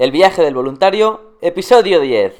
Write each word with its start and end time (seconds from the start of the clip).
El 0.00 0.12
viaje 0.12 0.40
del 0.40 0.54
voluntario, 0.54 1.36
episodio 1.42 2.00
10. 2.00 2.38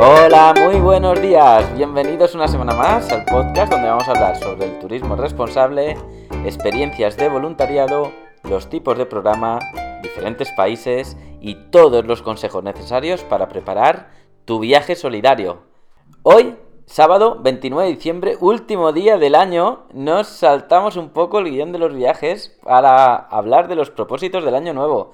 Hola, 0.00 0.54
muy 0.60 0.80
buenos 0.80 1.22
días. 1.22 1.72
Bienvenidos 1.76 2.34
una 2.34 2.48
semana 2.48 2.74
más 2.74 3.12
al 3.12 3.24
podcast 3.26 3.70
donde 3.70 3.88
vamos 3.88 4.08
a 4.08 4.10
hablar 4.10 4.36
sobre 4.38 4.64
el 4.64 4.80
turismo 4.80 5.14
responsable, 5.14 5.96
experiencias 6.44 7.16
de 7.16 7.28
voluntariado, 7.28 8.10
los 8.42 8.68
tipos 8.68 8.98
de 8.98 9.06
programa, 9.06 9.60
diferentes 10.02 10.50
países 10.56 11.16
y 11.42 11.56
todos 11.56 12.06
los 12.06 12.22
consejos 12.22 12.62
necesarios 12.62 13.24
para 13.24 13.48
preparar 13.48 14.10
tu 14.44 14.60
viaje 14.60 14.94
solidario. 14.94 15.64
Hoy, 16.22 16.56
sábado 16.86 17.40
29 17.42 17.88
de 17.88 17.96
diciembre, 17.96 18.36
último 18.40 18.92
día 18.92 19.18
del 19.18 19.34
año, 19.34 19.86
nos 19.92 20.28
saltamos 20.28 20.96
un 20.96 21.10
poco 21.10 21.40
el 21.40 21.50
guion 21.50 21.72
de 21.72 21.80
los 21.80 21.92
viajes 21.92 22.56
para 22.62 23.16
hablar 23.16 23.66
de 23.66 23.74
los 23.74 23.90
propósitos 23.90 24.44
del 24.44 24.54
año 24.54 24.72
nuevo 24.72 25.12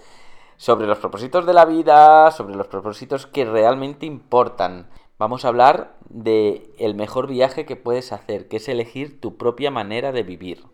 sobre 0.59 0.87
los 0.87 0.98
propósitos 0.98 1.46
de 1.46 1.54
la 1.54 1.64
vida, 1.64 2.30
sobre 2.30 2.56
los 2.56 2.66
propósitos 2.66 3.26
que 3.26 3.46
realmente 3.46 4.04
importan. 4.04 4.90
Vamos 5.18 5.45
a 5.45 5.48
hablar 5.48 5.96
de 6.10 6.74
el 6.79 6.95
mejor 6.95 7.26
viaje 7.26 7.65
que 7.65 7.76
puedes 7.76 8.12
hacer, 8.12 8.48
que 8.48 8.59
es 8.59 8.68
elegir 8.68 9.20
tu 9.20 9.38
propia 9.38 9.70
manera 9.70 10.12
de 10.12 10.24
vivir. 10.24 10.65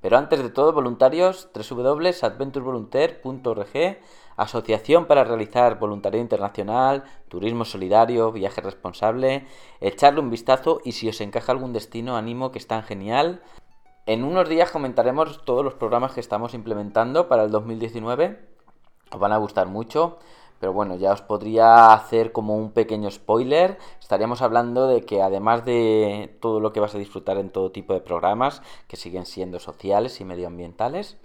Pero 0.00 0.16
antes 0.16 0.40
de 0.42 0.48
todo, 0.50 0.72
voluntarios, 0.72 1.48
www.adventurevolunteer.org, 1.54 3.98
asociación 4.42 5.06
para 5.06 5.24
realizar 5.24 5.78
voluntariado 5.78 6.22
internacional, 6.22 7.04
turismo 7.28 7.64
solidario, 7.64 8.32
viaje 8.32 8.60
responsable, 8.60 9.46
echarle 9.80 10.20
un 10.20 10.30
vistazo 10.30 10.80
y 10.84 10.92
si 10.92 11.08
os 11.08 11.20
encaja 11.20 11.52
algún 11.52 11.72
destino, 11.72 12.16
animo 12.16 12.50
que 12.50 12.58
están 12.58 12.82
genial. 12.82 13.42
En 14.06 14.24
unos 14.24 14.48
días 14.48 14.70
comentaremos 14.70 15.44
todos 15.44 15.64
los 15.64 15.74
programas 15.74 16.12
que 16.12 16.20
estamos 16.20 16.54
implementando 16.54 17.28
para 17.28 17.44
el 17.44 17.50
2019 17.50 18.50
os 19.10 19.18
van 19.18 19.32
a 19.32 19.38
gustar 19.38 19.66
mucho. 19.66 20.18
Pero 20.58 20.74
bueno, 20.74 20.96
ya 20.96 21.12
os 21.12 21.22
podría 21.22 21.94
hacer 21.94 22.32
como 22.32 22.54
un 22.54 22.72
pequeño 22.72 23.10
spoiler. 23.10 23.78
Estaríamos 23.98 24.42
hablando 24.42 24.88
de 24.88 25.06
que 25.06 25.22
además 25.22 25.64
de 25.64 26.36
todo 26.40 26.60
lo 26.60 26.72
que 26.72 26.80
vas 26.80 26.94
a 26.94 26.98
disfrutar 26.98 27.38
en 27.38 27.48
todo 27.48 27.72
tipo 27.72 27.94
de 27.94 28.00
programas, 28.00 28.60
que 28.86 28.98
siguen 28.98 29.24
siendo 29.24 29.58
sociales 29.58 30.20
y 30.20 30.24
medioambientales, 30.26 31.16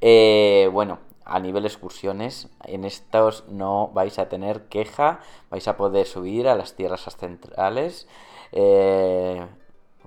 eh, 0.00 0.70
bueno, 0.72 1.00
a 1.28 1.38
nivel 1.40 1.66
excursiones, 1.66 2.48
en 2.64 2.84
estos 2.84 3.44
no 3.48 3.90
vais 3.94 4.18
a 4.18 4.28
tener 4.28 4.68
queja, 4.68 5.20
vais 5.50 5.68
a 5.68 5.76
poder 5.76 6.06
subir 6.06 6.48
a 6.48 6.54
las 6.54 6.74
tierras 6.74 7.04
centrales. 7.16 8.08
Eh, 8.52 9.46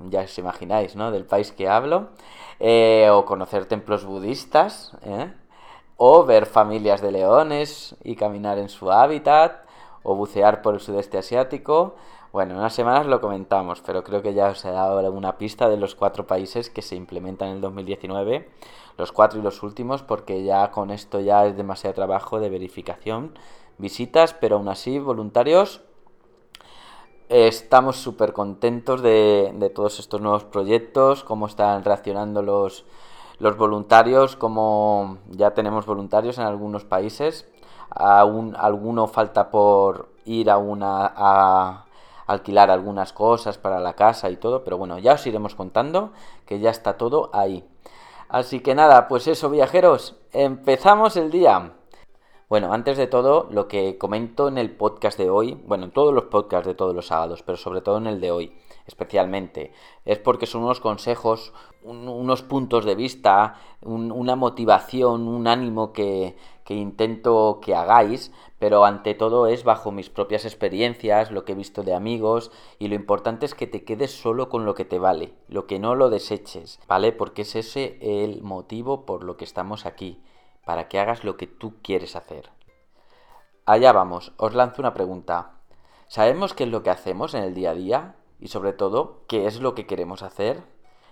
ya 0.09 0.21
os 0.21 0.37
imagináis, 0.37 0.95
¿no? 0.95 1.11
Del 1.11 1.25
país 1.25 1.51
que 1.51 1.69
hablo. 1.69 2.09
Eh, 2.59 3.09
o 3.11 3.25
conocer 3.25 3.65
templos 3.65 4.05
budistas. 4.05 4.97
¿eh? 5.03 5.31
o 6.03 6.25
ver 6.25 6.47
familias 6.47 6.99
de 6.99 7.11
leones 7.11 7.95
y 8.03 8.15
caminar 8.15 8.57
en 8.57 8.69
su 8.69 8.91
hábitat, 8.91 9.65
o 10.01 10.15
bucear 10.15 10.63
por 10.63 10.73
el 10.73 10.79
sudeste 10.79 11.19
asiático. 11.19 11.95
Bueno, 12.33 12.53
en 12.53 12.57
unas 12.57 12.73
semanas 12.73 13.05
lo 13.05 13.21
comentamos, 13.21 13.83
pero 13.85 14.03
creo 14.03 14.23
que 14.23 14.33
ya 14.33 14.47
os 14.47 14.65
he 14.65 14.71
dado 14.71 15.11
una 15.11 15.37
pista 15.37 15.69
de 15.69 15.77
los 15.77 15.93
cuatro 15.93 16.25
países 16.25 16.71
que 16.71 16.81
se 16.81 16.95
implementan 16.95 17.49
en 17.49 17.55
el 17.57 17.61
2019, 17.61 18.49
los 18.97 19.11
cuatro 19.11 19.39
y 19.39 19.43
los 19.43 19.63
últimos, 19.63 20.03
porque 20.03 20.43
ya 20.43 20.71
con 20.71 20.91
esto 20.91 21.19
ya 21.19 21.45
es 21.45 21.55
demasiado 21.57 21.93
trabajo 21.93 22.39
de 22.39 22.49
verificación, 22.49 23.37
visitas, 23.77 24.33
pero 24.33 24.57
aún 24.57 24.69
así, 24.69 24.99
voluntarios, 24.99 25.81
estamos 27.29 27.97
súper 27.97 28.33
contentos 28.33 29.01
de, 29.01 29.71
todos 29.73 29.99
estos 29.99 30.21
nuevos 30.21 30.43
proyectos, 30.43 31.23
cómo 31.23 31.47
están 31.47 31.83
reaccionando 31.83 32.41
los, 32.41 32.85
los 33.39 33.57
voluntarios, 33.57 34.35
como 34.35 35.17
ya 35.29 35.53
tenemos 35.53 35.85
voluntarios 35.85 36.37
en 36.37 36.43
algunos 36.43 36.83
países, 36.83 37.47
aún 37.89 38.55
alguno 38.57 39.07
falta 39.07 39.49
por 39.49 40.09
ir 40.25 40.49
a 40.49 40.57
una 40.57 41.11
a 41.15 41.85
alquilar 42.27 42.69
algunas 42.71 43.13
cosas 43.13 43.57
para 43.57 43.79
la 43.79 43.93
casa 43.93 44.29
y 44.29 44.37
todo, 44.37 44.63
pero 44.63 44.77
bueno, 44.77 44.99
ya 44.99 45.13
os 45.13 45.27
iremos 45.27 45.55
contando 45.55 46.11
que 46.45 46.59
ya 46.59 46.69
está 46.69 46.97
todo 46.97 47.29
ahí. 47.33 47.65
Así 48.31 48.61
que 48.61 48.75
nada, 48.75 49.09
pues 49.09 49.27
eso 49.27 49.49
viajeros, 49.49 50.15
empezamos 50.31 51.17
el 51.17 51.31
día. 51.31 51.73
Bueno, 52.47 52.71
antes 52.71 52.97
de 52.97 53.05
todo, 53.05 53.49
lo 53.51 53.67
que 53.67 53.97
comento 53.97 54.47
en 54.47 54.57
el 54.57 54.71
podcast 54.71 55.17
de 55.17 55.29
hoy, 55.29 55.61
bueno, 55.67 55.83
en 55.83 55.91
todos 55.91 56.13
los 56.13 56.23
podcasts 56.25 56.65
de 56.65 56.73
todos 56.73 56.95
los 56.95 57.07
sábados, 57.07 57.43
pero 57.43 57.57
sobre 57.57 57.81
todo 57.81 57.97
en 57.97 58.07
el 58.07 58.21
de 58.21 58.31
hoy, 58.31 58.57
especialmente, 58.87 59.73
es 60.05 60.17
porque 60.17 60.45
son 60.45 60.63
unos 60.63 60.79
consejos, 60.79 61.51
unos 61.83 62.41
puntos 62.41 62.85
de 62.85 62.95
vista, 62.95 63.55
una 63.81 64.37
motivación, 64.37 65.27
un 65.27 65.45
ánimo 65.45 65.91
que, 65.91 66.37
intento 66.75 67.59
que 67.61 67.75
hagáis, 67.75 68.31
pero 68.59 68.85
ante 68.85 69.13
todo 69.13 69.47
es 69.47 69.63
bajo 69.63 69.91
mis 69.91 70.09
propias 70.09 70.45
experiencias, 70.45 71.31
lo 71.31 71.45
que 71.45 71.53
he 71.53 71.55
visto 71.55 71.83
de 71.83 71.93
amigos, 71.93 72.51
y 72.79 72.87
lo 72.87 72.95
importante 72.95 73.45
es 73.45 73.55
que 73.55 73.67
te 73.67 73.83
quedes 73.83 74.11
solo 74.11 74.49
con 74.49 74.65
lo 74.65 74.75
que 74.75 74.85
te 74.85 74.99
vale, 74.99 75.33
lo 75.47 75.67
que 75.67 75.79
no 75.79 75.95
lo 75.95 76.09
deseches, 76.09 76.79
¿vale? 76.87 77.11
Porque 77.11 77.43
es 77.43 77.55
ese 77.55 77.97
el 78.01 78.41
motivo 78.41 79.05
por 79.05 79.23
lo 79.23 79.37
que 79.37 79.45
estamos 79.45 79.85
aquí, 79.85 80.21
para 80.65 80.87
que 80.87 80.99
hagas 80.99 81.23
lo 81.23 81.37
que 81.37 81.47
tú 81.47 81.75
quieres 81.81 82.15
hacer. 82.15 82.49
Allá 83.65 83.91
vamos, 83.91 84.33
os 84.37 84.53
lanzo 84.53 84.81
una 84.81 84.93
pregunta. 84.93 85.53
¿Sabemos 86.07 86.53
qué 86.53 86.65
es 86.65 86.69
lo 86.69 86.83
que 86.83 86.89
hacemos 86.89 87.33
en 87.33 87.43
el 87.43 87.53
día 87.53 87.71
a 87.71 87.75
día? 87.75 88.15
y 88.41 88.47
sobre 88.47 88.73
todo 88.73 89.21
qué 89.27 89.45
es 89.45 89.61
lo 89.61 89.75
que 89.75 89.85
queremos 89.85 90.23
hacer, 90.23 90.63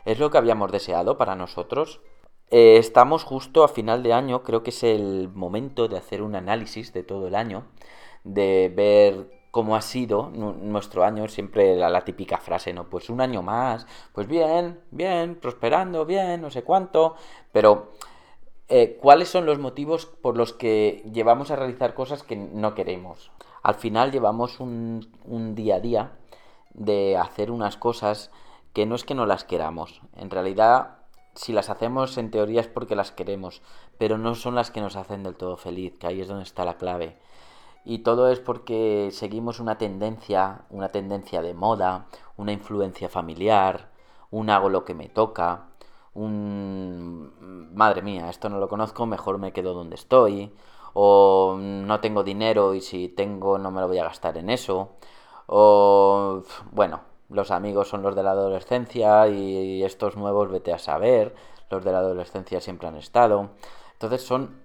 es 0.04 0.20
lo 0.20 0.32
que 0.32 0.40
habíamos 0.40 0.72
deseado 0.72 1.18
para 1.18 1.36
nosotros. 1.36 2.02
Eh, 2.52 2.78
estamos 2.78 3.24
justo 3.24 3.64
a 3.64 3.68
final 3.68 4.02
de 4.02 4.14
año, 4.14 4.42
creo 4.44 4.64
que 4.64 4.72
es 4.72 4.84
el 4.84 5.30
momento 5.30 5.88
de 5.88 5.98
hacer 5.98 6.24
un 6.24 6.36
análisis 6.36 6.94
de 6.94 7.04
todo 7.04 7.28
el 7.28 7.36
año, 7.36 7.66
de 8.24 8.72
ver 8.76 9.40
cómo 9.52 9.76
ha 9.76 9.82
sido 9.82 10.30
nuestro 10.32 11.04
año, 11.04 11.28
siempre 11.28 11.76
la, 11.76 12.02
típica 12.06 12.38
frase, 12.40 12.74
¿no? 12.74 12.90
Pues 12.90 13.10
un 13.10 13.22
año 13.22 13.42
más, 13.44 13.88
pues 14.14 14.28
bien, 14.28 14.80
bien, 14.92 15.36
prosperando, 15.36 16.06
bien, 16.06 16.42
no 16.42 16.50
sé 16.50 16.64
cuánto, 16.64 17.16
pero 17.52 17.92
eh, 18.68 18.98
¿cuáles 19.02 19.30
son 19.30 19.46
los 19.46 19.60
motivos 19.60 20.06
por 20.06 20.38
los 20.38 20.54
que 20.54 21.04
llevamos 21.12 21.52
a 21.52 21.56
realizar 21.56 21.94
cosas 21.94 22.24
que 22.24 22.36
no 22.36 22.74
queremos? 22.76 23.32
Al 23.64 23.76
final 23.76 24.12
llevamos 24.12 24.60
un, 24.60 25.12
un 25.26 25.56
día 25.56 25.76
a 25.76 25.80
día 25.80 26.12
de 26.74 27.18
hacer 27.18 27.52
unas 27.52 27.78
cosas 27.78 28.32
que 28.74 28.86
no 28.86 28.96
es 28.96 29.04
que 29.04 29.16
no 29.16 29.26
las 29.26 29.44
queramos. 29.44 30.02
En 30.16 30.30
realidad, 30.30 30.99
si 31.40 31.54
las 31.54 31.70
hacemos 31.70 32.18
en 32.18 32.32
teoría 32.32 32.60
es 32.60 32.68
porque 32.68 32.98
las 32.98 33.14
queremos, 33.14 33.62
pero 33.98 34.18
no 34.18 34.36
son 34.36 34.56
las 34.56 34.72
que 34.72 34.82
nos 34.82 34.98
hacen 34.98 35.24
del 35.24 35.38
todo 35.38 35.56
feliz, 35.56 35.98
que 35.98 36.06
ahí 36.06 36.20
es 36.20 36.28
donde 36.28 36.44
está 36.44 36.66
la 36.66 36.76
clave. 36.76 37.18
Y 37.86 38.00
todo 38.00 38.30
es 38.30 38.42
porque 38.42 39.08
seguimos 39.14 39.62
una 39.62 39.78
tendencia, 39.78 40.66
una 40.70 40.90
tendencia 40.90 41.42
de 41.42 41.54
moda, 41.54 42.08
una 42.36 42.52
influencia 42.52 43.08
familiar, 43.08 43.90
un 44.32 44.50
hago 44.50 44.68
lo 44.68 44.84
que 44.84 44.94
me 44.94 45.08
toca, 45.08 45.70
un 46.14 47.72
madre 47.74 48.02
mía, 48.02 48.30
esto 48.30 48.50
no 48.50 48.60
lo 48.60 48.68
conozco, 48.68 49.06
mejor 49.06 49.38
me 49.38 49.54
quedo 49.54 49.74
donde 49.74 49.96
estoy, 49.96 50.54
o 50.94 51.56
no 51.58 52.02
tengo 52.02 52.24
dinero 52.24 52.74
y 52.76 52.82
si 52.82 53.08
tengo 53.08 53.58
no 53.58 53.72
me 53.72 53.80
lo 53.80 53.88
voy 53.88 54.00
a 54.00 54.04
gastar 54.04 54.38
en 54.38 54.50
eso, 54.50 54.90
o, 55.48 56.44
bueno, 56.72 57.00
los 57.30 57.52
amigos 57.52 57.88
son 57.88 58.02
los 58.02 58.16
de 58.16 58.24
la 58.24 58.32
adolescencia 58.32 59.28
y 59.28 59.84
estos 59.84 60.18
nuevos 60.18 60.52
vete 60.52 60.74
a 60.74 60.80
saber, 60.80 61.36
los 61.70 61.84
de 61.84 61.92
la 61.92 62.00
adolescencia 62.00 62.60
siempre 62.60 62.88
han 62.88 62.96
estado. 62.96 63.52
Entonces 63.94 64.24
son 64.24 64.64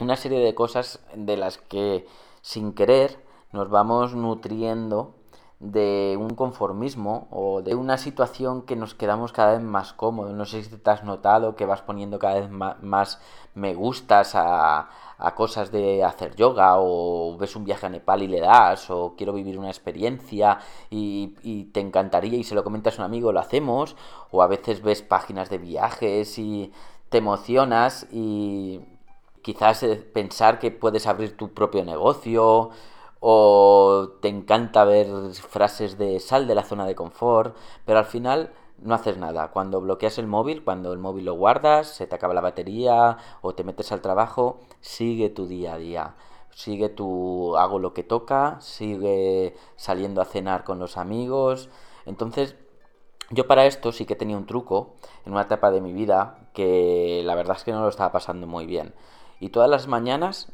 una 0.00 0.16
serie 0.16 0.40
de 0.40 0.54
cosas 0.54 1.04
de 1.14 1.36
las 1.36 1.58
que 1.58 2.06
sin 2.40 2.74
querer 2.74 3.18
nos 3.52 3.68
vamos 3.70 4.14
nutriendo 4.14 5.14
de 5.62 6.18
un 6.18 6.30
conformismo 6.30 7.28
o 7.30 7.62
de 7.62 7.76
una 7.76 7.96
situación 7.96 8.62
que 8.62 8.74
nos 8.74 8.94
quedamos 8.94 9.32
cada 9.32 9.52
vez 9.52 9.62
más 9.62 9.92
cómodos. 9.92 10.34
No 10.34 10.44
sé 10.44 10.62
si 10.62 10.76
te 10.76 10.90
has 10.90 11.04
notado 11.04 11.54
que 11.54 11.66
vas 11.66 11.82
poniendo 11.82 12.18
cada 12.18 12.40
vez 12.40 12.50
más 12.50 13.20
me 13.54 13.74
gustas 13.74 14.34
a, 14.34 14.88
a 15.22 15.34
cosas 15.36 15.70
de 15.70 16.02
hacer 16.02 16.34
yoga 16.34 16.74
o 16.78 17.36
ves 17.38 17.54
un 17.54 17.64
viaje 17.64 17.86
a 17.86 17.88
Nepal 17.88 18.24
y 18.24 18.26
le 18.26 18.40
das 18.40 18.90
o 18.90 19.14
quiero 19.16 19.32
vivir 19.32 19.56
una 19.56 19.68
experiencia 19.68 20.58
y, 20.90 21.68
te 21.72 21.80
encantaría 21.80 22.38
y 22.38 22.44
se 22.44 22.56
lo 22.56 22.64
comentas 22.64 22.98
a 22.98 23.02
un 23.02 23.06
amigo, 23.06 23.30
lo 23.30 23.38
hacemos 23.38 23.96
o 24.32 24.42
a 24.42 24.48
veces 24.48 24.82
ves 24.82 25.02
páginas 25.02 25.48
de 25.48 25.58
viajes 25.58 26.38
y 26.38 26.72
te 27.08 27.18
emocionas 27.18 28.08
y 28.10 28.80
quizás 29.42 29.84
eh, 29.84 29.96
pensar 29.96 30.58
que 30.58 30.72
puedes 30.72 31.06
abrir 31.06 31.36
tu 31.36 31.52
propio 31.54 31.84
negocio 31.84 32.70
o 33.24 34.18
te 34.20 34.28
encanta 34.28 34.84
ver 34.84 35.06
frases 35.34 35.96
de 35.96 36.18
sal 36.18 36.48
de 36.48 36.56
la 36.56 36.64
zona 36.64 36.86
de 36.86 36.96
confort, 36.96 37.56
pero 37.84 38.00
al 38.00 38.04
final 38.04 38.52
no 38.78 38.94
haces 38.96 39.16
nada. 39.16 39.52
Cuando 39.52 39.80
bloqueas 39.80 40.18
el 40.18 40.26
móvil, 40.26 40.64
cuando 40.64 40.92
el 40.92 40.98
móvil 40.98 41.26
lo 41.26 41.34
guardas, 41.34 41.86
se 41.88 42.08
te 42.08 42.16
acaba 42.16 42.34
la 42.34 42.40
batería 42.40 43.18
o 43.40 43.54
te 43.54 43.62
metes 43.62 43.92
al 43.92 44.00
trabajo, 44.00 44.58
sigue 44.80 45.30
tu 45.30 45.46
día 45.46 45.74
a 45.74 45.78
día. 45.78 46.14
sigue 46.50 46.88
tu 46.90 47.56
hago 47.56 47.78
lo 47.78 47.94
que 47.94 48.02
toca, 48.04 48.60
sigue 48.60 49.56
saliendo 49.76 50.20
a 50.20 50.26
cenar 50.26 50.64
con 50.64 50.78
los 50.80 50.96
amigos. 50.98 51.70
Entonces, 52.06 52.56
yo 53.30 53.46
para 53.46 53.66
esto 53.66 53.92
sí 53.92 54.04
que 54.04 54.16
tenía 54.16 54.36
un 54.36 54.46
truco 54.46 54.94
en 55.24 55.32
una 55.32 55.42
etapa 55.42 55.70
de 55.70 55.80
mi 55.80 55.92
vida 55.92 56.48
que 56.54 57.22
la 57.24 57.34
verdad 57.36 57.56
es 57.56 57.64
que 57.64 57.72
no 57.72 57.82
lo 57.82 57.88
estaba 57.88 58.12
pasando 58.12 58.46
muy 58.46 58.66
bien. 58.66 58.94
Y 59.40 59.50
todas 59.50 59.70
las 59.70 59.86
mañanas, 59.88 60.52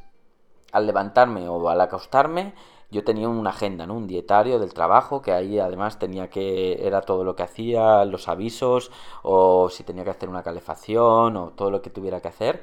al 0.72 0.86
levantarme 0.86 1.48
o 1.48 1.68
al 1.68 1.80
acostarme, 1.80 2.54
yo 2.90 3.04
tenía 3.04 3.28
una 3.28 3.50
agenda, 3.50 3.86
¿no? 3.86 3.94
Un 3.94 4.06
dietario 4.06 4.58
del 4.58 4.72
trabajo, 4.72 5.20
que 5.20 5.32
ahí 5.32 5.58
además 5.58 5.98
tenía 5.98 6.30
que, 6.30 6.86
era 6.86 7.02
todo 7.02 7.22
lo 7.22 7.36
que 7.36 7.42
hacía, 7.42 8.04
los 8.06 8.28
avisos, 8.28 8.90
o 9.22 9.68
si 9.68 9.84
tenía 9.84 10.04
que 10.04 10.10
hacer 10.10 10.28
una 10.28 10.42
calefacción, 10.42 11.36
o 11.36 11.50
todo 11.50 11.70
lo 11.70 11.82
que 11.82 11.90
tuviera 11.90 12.20
que 12.20 12.28
hacer. 12.28 12.62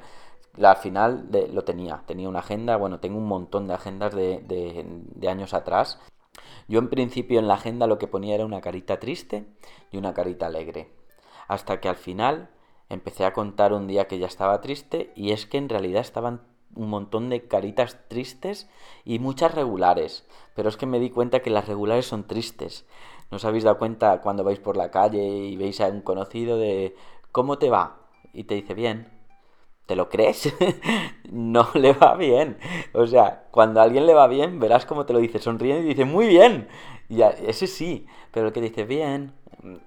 Al 0.60 0.76
final 0.76 1.28
lo 1.52 1.64
tenía, 1.64 2.02
tenía 2.06 2.28
una 2.28 2.40
agenda, 2.40 2.76
bueno, 2.76 2.98
tengo 2.98 3.18
un 3.18 3.28
montón 3.28 3.68
de 3.68 3.74
agendas 3.74 4.14
de, 4.14 5.28
años 5.28 5.54
atrás. 5.54 6.00
Yo 6.68 6.80
en 6.80 6.88
principio 6.88 7.38
en 7.38 7.46
la 7.46 7.54
agenda 7.54 7.86
lo 7.86 7.98
que 7.98 8.08
ponía 8.08 8.34
era 8.34 8.44
una 8.44 8.60
carita 8.60 8.98
triste 8.98 9.46
y 9.92 9.98
una 9.98 10.14
carita 10.14 10.46
alegre. 10.46 10.90
Hasta 11.46 11.80
que 11.80 11.88
al 11.88 11.96
final 11.96 12.50
empecé 12.88 13.24
a 13.24 13.32
contar 13.32 13.72
un 13.72 13.86
día 13.86 14.08
que 14.08 14.18
ya 14.18 14.26
estaba 14.26 14.60
triste 14.60 15.12
y 15.14 15.32
es 15.32 15.46
que 15.46 15.58
en 15.58 15.68
realidad 15.68 16.00
estaban 16.00 16.42
un 16.74 16.90
montón 16.90 17.28
de 17.30 17.46
caritas 17.46 17.98
tristes 18.08 18.68
y 19.04 19.18
muchas 19.18 19.54
regulares. 19.54 20.26
Pero 20.54 20.68
es 20.68 20.76
que 20.76 20.86
me 20.86 20.98
di 20.98 21.10
cuenta 21.10 21.40
que 21.40 21.50
las 21.50 21.68
regulares 21.68 22.06
son 22.06 22.26
tristes. 22.26 22.86
¿No 23.30 23.36
os 23.36 23.44
habéis 23.44 23.64
dado 23.64 23.78
cuenta 23.78 24.20
cuando 24.20 24.44
vais 24.44 24.58
por 24.58 24.76
la 24.76 24.90
calle 24.90 25.24
y 25.24 25.56
veis 25.56 25.80
a 25.80 25.88
un 25.88 26.00
conocido 26.00 26.58
de 26.58 26.94
¿cómo 27.32 27.58
te 27.58 27.70
va? 27.70 27.98
Y 28.32 28.44
te 28.44 28.54
dice 28.54 28.74
bien. 28.74 29.08
¿Te 29.86 29.96
lo 29.96 30.08
crees? 30.08 30.52
no 31.30 31.68
le 31.74 31.92
va 31.92 32.16
bien. 32.16 32.58
O 32.92 33.06
sea, 33.06 33.46
cuando 33.50 33.80
a 33.80 33.84
alguien 33.84 34.06
le 34.06 34.14
va 34.14 34.26
bien, 34.26 34.58
verás 34.58 34.84
cómo 34.84 35.06
te 35.06 35.12
lo 35.12 35.20
dice 35.20 35.38
sonriendo 35.38 35.84
y 35.84 35.88
dice 35.88 36.04
muy 36.04 36.26
bien. 36.26 36.68
Y 37.08 37.22
ese 37.22 37.66
sí, 37.66 38.06
pero 38.32 38.48
el 38.48 38.52
que 38.52 38.60
dice 38.60 38.84
bien, 38.84 39.32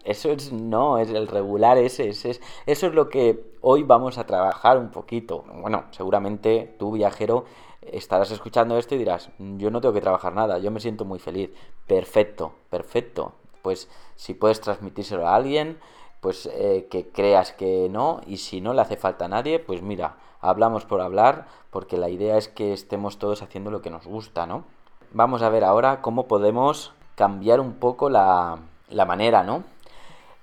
eso 0.03 0.31
es 0.31 0.51
no, 0.51 0.97
es 0.97 1.09
el 1.09 1.27
regular 1.27 1.77
ese, 1.77 2.09
ese 2.09 2.31
es, 2.31 2.41
eso 2.65 2.87
es 2.87 2.93
lo 2.93 3.09
que 3.09 3.53
hoy 3.61 3.83
vamos 3.83 4.17
a 4.17 4.25
trabajar 4.25 4.77
un 4.77 4.89
poquito. 4.89 5.43
Bueno, 5.61 5.85
seguramente 5.91 6.75
tú 6.77 6.91
viajero 6.91 7.45
estarás 7.81 8.31
escuchando 8.31 8.77
esto 8.77 8.95
y 8.95 8.99
dirás, 8.99 9.29
yo 9.37 9.71
no 9.71 9.81
tengo 9.81 9.93
que 9.93 10.01
trabajar 10.01 10.33
nada, 10.33 10.59
yo 10.59 10.71
me 10.71 10.79
siento 10.79 11.05
muy 11.05 11.19
feliz. 11.19 11.51
Perfecto, 11.87 12.53
perfecto. 12.69 13.33
Pues 13.61 13.89
si 14.15 14.33
puedes 14.33 14.61
transmitírselo 14.61 15.27
a 15.27 15.35
alguien, 15.35 15.79
pues 16.21 16.49
eh, 16.51 16.87
que 16.89 17.09
creas 17.09 17.51
que 17.53 17.87
no, 17.89 18.21
y 18.25 18.37
si 18.37 18.61
no 18.61 18.73
le 18.73 18.81
hace 18.81 18.97
falta 18.97 19.25
a 19.25 19.29
nadie, 19.29 19.59
pues 19.59 19.81
mira, 19.81 20.17
hablamos 20.41 20.85
por 20.85 21.01
hablar, 21.01 21.47
porque 21.69 21.97
la 21.97 22.09
idea 22.09 22.37
es 22.37 22.47
que 22.47 22.73
estemos 22.73 23.19
todos 23.19 23.41
haciendo 23.41 23.71
lo 23.71 23.81
que 23.81 23.89
nos 23.89 24.05
gusta, 24.05 24.45
¿no? 24.45 24.63
Vamos 25.11 25.41
a 25.41 25.49
ver 25.49 25.63
ahora 25.63 26.01
cómo 26.01 26.27
podemos 26.27 26.93
cambiar 27.15 27.59
un 27.59 27.73
poco 27.73 28.09
la, 28.09 28.59
la 28.89 29.05
manera, 29.05 29.43
¿no? 29.43 29.63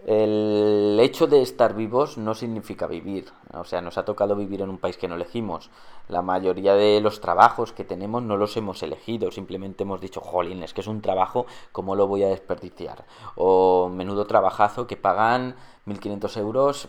El 0.06 0.96
hecho 1.00 1.26
de 1.26 1.42
estar 1.42 1.74
vivos 1.74 2.16
no 2.16 2.34
significa 2.34 2.86
vivir, 2.86 3.32
o 3.52 3.64
sea, 3.64 3.80
nos 3.80 3.98
ha 3.98 4.04
tocado 4.04 4.36
vivir 4.36 4.62
en 4.62 4.68
un 4.68 4.78
país 4.78 4.96
que 4.96 5.08
no 5.08 5.16
elegimos. 5.16 5.68
La 6.08 6.22
mayoría 6.22 6.74
de 6.74 7.00
los 7.00 7.20
trabajos 7.20 7.72
que 7.72 7.82
tenemos 7.82 8.22
no 8.22 8.36
los 8.36 8.56
hemos 8.56 8.84
elegido, 8.84 9.32
simplemente 9.32 9.82
hemos 9.82 10.00
dicho, 10.00 10.20
jolín, 10.20 10.62
es 10.62 10.74
que 10.74 10.82
es 10.82 10.86
un 10.86 11.00
trabajo, 11.00 11.46
¿cómo 11.72 11.96
lo 11.96 12.06
voy 12.06 12.22
a 12.22 12.28
desperdiciar? 12.28 13.04
O 13.34 13.88
menudo 13.88 14.28
trabajazo 14.28 14.86
que 14.86 14.96
pagan 14.96 15.56
1.500 15.86 16.36
euros, 16.38 16.88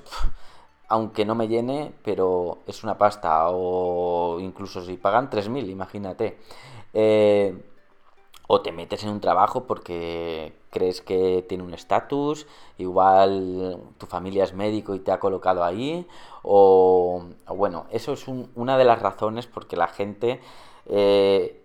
aunque 0.88 1.26
no 1.26 1.34
me 1.34 1.48
llene, 1.48 1.96
pero 2.04 2.60
es 2.68 2.84
una 2.84 3.00
pasta, 3.00 3.50
o 3.50 4.40
incluso 4.40 4.84
si 4.84 4.98
pagan 4.98 5.32
3.000, 5.32 5.70
imagínate. 5.70 6.38
Eh, 6.94 7.77
o 8.48 8.62
te 8.62 8.72
metes 8.72 9.04
en 9.04 9.10
un 9.10 9.20
trabajo 9.20 9.66
porque 9.66 10.54
crees 10.70 11.02
que 11.02 11.46
tiene 11.48 11.64
un 11.64 11.74
estatus, 11.74 12.48
igual 12.78 13.80
tu 13.98 14.06
familia 14.06 14.46
es 14.46 14.54
médico 14.54 14.96
y 14.96 15.00
te 15.00 15.12
ha 15.12 15.20
colocado 15.20 15.64
ahí, 15.64 16.08
o, 16.44 17.26
bueno, 17.48 17.86
eso 17.92 18.14
es 18.14 18.26
una 18.28 18.78
de 18.78 18.86
las 18.86 19.02
razones 19.02 19.48
porque 19.48 19.76
la 19.76 19.88
gente 19.88 20.40
eh, 20.86 21.62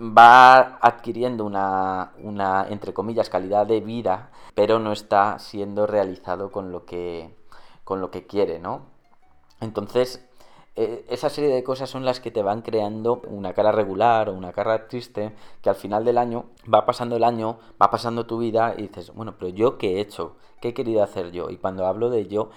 va 0.00 0.78
adquiriendo 0.80 1.44
una, 1.44 2.12
una, 2.18 2.66
entre 2.68 2.94
comillas, 2.94 3.28
calidad 3.28 3.66
de 3.66 3.80
vida, 3.80 4.30
pero 4.54 4.78
no 4.78 4.92
está 4.92 5.38
siendo 5.38 5.86
realizado 5.86 6.50
con 6.50 6.72
lo 6.72 6.86
que, 6.86 7.34
con 7.84 8.00
lo 8.00 8.10
que 8.10 8.26
quiere, 8.26 8.58
¿no? 8.58 8.86
Entonces, 9.60 10.24
eh, 10.76 11.04
esa 11.08 11.30
serie 11.30 11.54
de 11.54 11.62
cosas 11.62 11.88
son 11.88 12.04
las 12.04 12.18
que 12.18 12.32
te 12.32 12.42
van 12.42 12.62
creando 12.62 13.22
una 13.28 13.52
cara 13.52 13.70
regular 13.70 14.28
o 14.28 14.34
una 14.34 14.52
cara 14.52 14.88
triste 14.88 15.32
que 15.62 15.68
al 15.70 15.76
final 15.76 16.04
del 16.04 16.18
año 16.18 16.46
va 16.72 16.84
pasando 16.84 17.16
el 17.16 17.24
año, 17.24 17.58
va 17.80 17.90
pasando 17.90 18.26
tu 18.26 18.38
vida 18.38 18.74
y 18.76 18.82
dices, 18.82 19.12
bueno, 19.14 19.36
pero 19.38 19.50
yo 19.50 19.78
qué 19.78 19.96
he 19.96 20.00
hecho, 20.00 20.36
qué 20.60 20.68
he 20.68 20.74
querido 20.74 21.02
hacer 21.02 21.30
yo. 21.30 21.50
Y 21.50 21.58
cuando 21.58 21.86
hablo 21.86 22.10
de 22.10 22.26
yo, 22.26 22.50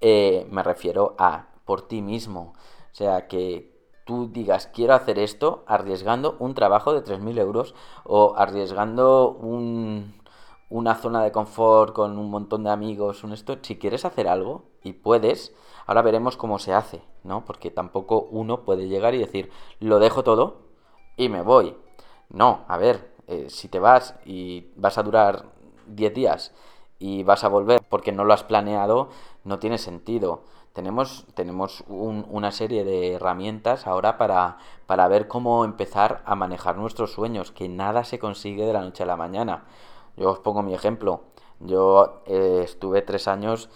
eh, 0.00 0.46
me 0.50 0.62
refiero 0.62 1.14
a 1.18 1.48
por 1.66 1.82
ti 1.82 2.00
mismo. 2.02 2.54
O 2.92 2.94
sea, 2.94 3.28
que 3.28 3.70
tú 4.06 4.28
digas, 4.32 4.66
quiero 4.66 4.94
hacer 4.94 5.18
esto 5.18 5.62
arriesgando 5.66 6.36
un 6.40 6.54
trabajo 6.54 6.94
de 6.94 7.04
3.000 7.04 7.38
euros 7.38 7.74
o 8.04 8.34
arriesgando 8.36 9.30
un, 9.30 10.14
una 10.70 10.94
zona 10.94 11.22
de 11.22 11.32
confort 11.32 11.94
con 11.94 12.18
un 12.18 12.30
montón 12.30 12.64
de 12.64 12.70
amigos, 12.70 13.22
un 13.22 13.32
esto, 13.32 13.58
si 13.62 13.78
quieres 13.78 14.04
hacer 14.04 14.28
algo 14.28 14.64
y 14.82 14.94
puedes, 14.94 15.54
ahora 15.90 16.02
veremos 16.02 16.36
cómo 16.36 16.60
se 16.60 16.72
hace, 16.72 17.02
¿no? 17.24 17.44
Porque 17.44 17.72
tampoco 17.72 18.28
uno 18.30 18.60
puede 18.60 18.86
llegar 18.86 19.16
y 19.16 19.18
decir, 19.18 19.50
lo 19.80 19.98
dejo 19.98 20.22
todo 20.22 20.58
y 21.16 21.28
me 21.28 21.42
voy. 21.42 21.76
No, 22.28 22.64
a 22.68 22.76
ver, 22.76 23.12
eh, 23.26 23.46
si 23.50 23.66
te 23.66 23.80
vas 23.80 24.14
y 24.24 24.68
vas 24.76 24.98
a 24.98 25.02
durar 25.02 25.46
10 25.88 26.14
días 26.14 26.54
y 27.00 27.24
vas 27.24 27.42
a 27.42 27.48
volver 27.48 27.80
porque 27.88 28.12
no 28.12 28.24
lo 28.24 28.32
has 28.32 28.44
planeado, 28.44 29.08
no 29.42 29.58
tiene 29.58 29.78
sentido. 29.78 30.44
Tenemos, 30.74 31.26
tenemos 31.34 31.82
una 31.88 32.52
serie 32.52 32.84
de 32.84 33.14
herramientas 33.14 33.88
ahora 33.88 34.16
para, 34.16 34.58
para 34.86 35.08
ver 35.08 35.26
cómo 35.26 35.64
empezar 35.64 36.22
a 36.24 36.36
manejar 36.36 36.76
nuestros 36.76 37.14
sueños, 37.14 37.50
que 37.50 37.68
nada 37.68 38.04
se 38.04 38.20
consigue 38.20 38.64
de 38.64 38.74
la 38.74 38.82
noche 38.82 39.02
a 39.02 39.06
la 39.06 39.16
mañana. 39.16 39.64
Yo 40.16 40.30
os 40.30 40.38
pongo 40.38 40.62
mi 40.62 40.72
ejemplo. 40.72 41.22
Yo 41.58 42.22
eh, 42.26 42.60
estuve 42.62 43.02
tres 43.02 43.26
años 43.26 43.68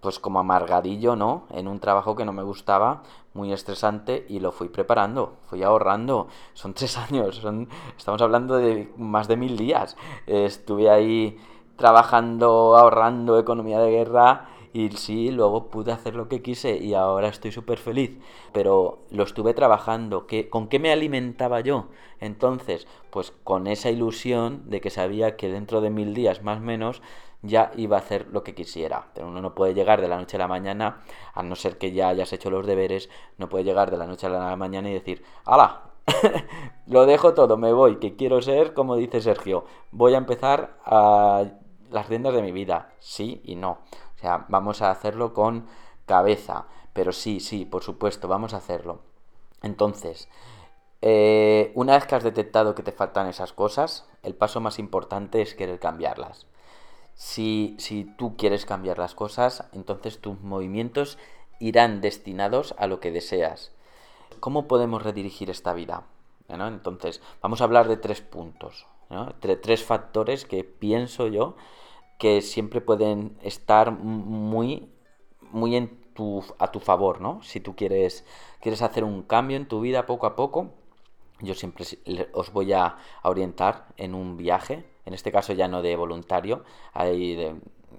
pues 0.00 0.18
como 0.18 0.40
amargadillo, 0.40 1.16
¿no? 1.16 1.44
En 1.50 1.68
un 1.68 1.80
trabajo 1.80 2.16
que 2.16 2.24
no 2.24 2.32
me 2.32 2.42
gustaba, 2.42 3.02
muy 3.34 3.52
estresante, 3.52 4.26
y 4.28 4.40
lo 4.40 4.52
fui 4.52 4.68
preparando, 4.68 5.34
fui 5.48 5.62
ahorrando. 5.62 6.28
Son 6.54 6.74
tres 6.74 6.96
años, 6.96 7.36
son, 7.36 7.68
estamos 7.96 8.22
hablando 8.22 8.56
de 8.56 8.92
más 8.96 9.28
de 9.28 9.36
mil 9.36 9.56
días. 9.56 9.96
estuve 10.26 10.90
ahí 10.90 11.38
trabajando, 11.76 12.76
ahorrando 12.76 13.38
economía 13.38 13.80
de 13.80 13.90
guerra 13.90 14.48
y 14.72 14.90
sí, 14.90 15.30
luego 15.30 15.66
pude 15.68 15.90
hacer 15.92 16.14
lo 16.14 16.28
que 16.28 16.42
quise 16.42 16.76
y 16.76 16.94
ahora 16.94 17.28
estoy 17.28 17.50
súper 17.50 17.78
feliz. 17.78 18.18
Pero 18.52 19.00
lo 19.10 19.24
estuve 19.24 19.52
trabajando. 19.54 20.26
¿Qué, 20.26 20.48
¿Con 20.48 20.68
qué 20.68 20.78
me 20.78 20.92
alimentaba 20.92 21.60
yo? 21.60 21.86
Entonces, 22.20 22.86
pues 23.10 23.32
con 23.44 23.66
esa 23.66 23.90
ilusión 23.90 24.62
de 24.70 24.80
que 24.80 24.90
sabía 24.90 25.36
que 25.36 25.48
dentro 25.48 25.80
de 25.80 25.90
mil 25.90 26.14
días 26.14 26.42
más 26.42 26.58
o 26.58 26.62
menos 26.62 27.02
ya 27.42 27.72
iba 27.76 27.96
a 27.96 28.00
hacer 28.00 28.28
lo 28.30 28.42
que 28.42 28.54
quisiera. 28.54 29.06
Pero 29.14 29.28
uno 29.28 29.40
no 29.40 29.54
puede 29.54 29.74
llegar 29.74 30.00
de 30.00 30.08
la 30.08 30.16
noche 30.16 30.36
a 30.36 30.40
la 30.40 30.48
mañana, 30.48 31.02
a 31.34 31.42
no 31.42 31.56
ser 31.56 31.78
que 31.78 31.92
ya 31.92 32.08
hayas 32.08 32.32
hecho 32.32 32.50
los 32.50 32.66
deberes, 32.66 33.08
no 33.38 33.48
puede 33.48 33.64
llegar 33.64 33.90
de 33.90 33.96
la 33.96 34.06
noche 34.06 34.26
a 34.26 34.30
la 34.30 34.56
mañana 34.56 34.90
y 34.90 34.94
decir, 34.94 35.24
¡hala! 35.44 35.82
lo 36.86 37.06
dejo 37.06 37.34
todo, 37.34 37.56
me 37.56 37.72
voy, 37.72 37.96
que 37.96 38.16
quiero 38.16 38.42
ser, 38.42 38.74
como 38.74 38.96
dice 38.96 39.20
Sergio, 39.20 39.64
voy 39.90 40.14
a 40.14 40.18
empezar 40.18 40.78
a 40.84 41.44
las 41.90 42.08
riendas 42.08 42.34
de 42.34 42.42
mi 42.42 42.52
vida. 42.52 42.92
Sí 42.98 43.40
y 43.44 43.56
no. 43.56 43.78
O 44.16 44.18
sea, 44.20 44.46
vamos 44.48 44.82
a 44.82 44.90
hacerlo 44.90 45.34
con 45.34 45.66
cabeza. 46.06 46.66
Pero 46.92 47.12
sí, 47.12 47.40
sí, 47.40 47.64
por 47.64 47.82
supuesto, 47.82 48.28
vamos 48.28 48.52
a 48.52 48.58
hacerlo. 48.58 49.00
Entonces, 49.62 50.28
eh, 51.02 51.72
una 51.74 51.94
vez 51.94 52.06
que 52.06 52.14
has 52.14 52.24
detectado 52.24 52.74
que 52.74 52.82
te 52.82 52.92
faltan 52.92 53.26
esas 53.26 53.52
cosas, 53.52 54.08
el 54.22 54.34
paso 54.34 54.60
más 54.60 54.78
importante 54.78 55.40
es 55.42 55.54
querer 55.54 55.78
cambiarlas. 55.78 56.46
Si, 57.14 57.76
tú 58.16 58.36
quieres 58.36 58.64
cambiar 58.64 58.98
las 58.98 59.14
cosas, 59.14 59.64
entonces 59.72 60.20
tus 60.20 60.40
movimientos 60.40 61.18
irán 61.58 62.00
destinados 62.00 62.74
a 62.78 62.86
lo 62.86 63.00
que 63.00 63.10
deseas. 63.10 63.72
¿Cómo 64.40 64.66
podemos 64.66 65.02
redirigir 65.02 65.50
esta 65.50 65.74
vida? 65.74 66.04
Entonces, 66.48 67.20
vamos 67.42 67.60
a 67.60 67.64
hablar 67.64 67.86
de 67.88 67.96
tres 67.96 68.20
puntos, 68.20 68.86
tres 69.60 69.84
factores 69.84 70.44
que 70.44 70.64
pienso 70.64 71.28
yo 71.28 71.56
que 72.18 72.42
siempre 72.42 72.80
pueden 72.80 73.38
estar 73.42 73.92
muy, 73.92 74.90
muy 75.52 75.76
a 76.58 76.70
tu 76.70 76.80
favor, 76.80 77.20
¿no? 77.20 77.42
Si 77.42 77.60
tú 77.60 77.76
quieres, 77.76 78.24
quieres 78.60 78.82
hacer 78.82 79.04
un 79.04 79.22
cambio 79.22 79.56
en 79.56 79.66
tu 79.66 79.80
vida 79.80 80.06
poco 80.06 80.26
a 80.26 80.36
poco, 80.36 80.70
yo 81.40 81.54
siempre 81.54 81.84
os 82.32 82.52
voy 82.52 82.72
a, 82.72 82.96
orientar 83.22 83.86
en 83.96 84.14
un 84.14 84.36
viaje, 84.36 84.84
en 85.10 85.14
este 85.14 85.32
caso 85.32 85.52
ya 85.52 85.66
no 85.66 85.82
de 85.82 85.96
voluntario, 85.96 86.62
hay 86.92 87.36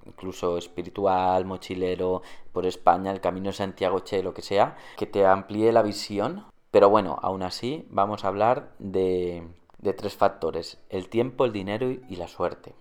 incluso 0.06 0.56
espiritual, 0.56 1.44
mochilero, 1.44 2.22
por 2.54 2.64
España, 2.64 3.10
el 3.10 3.20
Camino 3.20 3.48
de 3.48 3.52
Santiago 3.52 4.00
Che, 4.00 4.22
lo 4.22 4.32
que 4.32 4.40
sea, 4.40 4.76
que 4.96 5.04
te 5.04 5.26
amplíe 5.26 5.70
la 5.72 5.82
visión 5.82 6.46
Pero 6.70 6.88
bueno, 6.88 7.18
aún 7.20 7.42
así 7.42 7.86
vamos 7.90 8.24
a 8.24 8.28
hablar 8.28 8.72
de, 8.78 9.46
de 9.76 9.92
tres 9.92 10.16
factores, 10.16 10.78
el 10.88 11.10
tiempo, 11.10 11.44
el 11.44 11.52
dinero 11.52 11.90
y 11.90 12.16
la 12.16 12.28
suerte. 12.28 12.74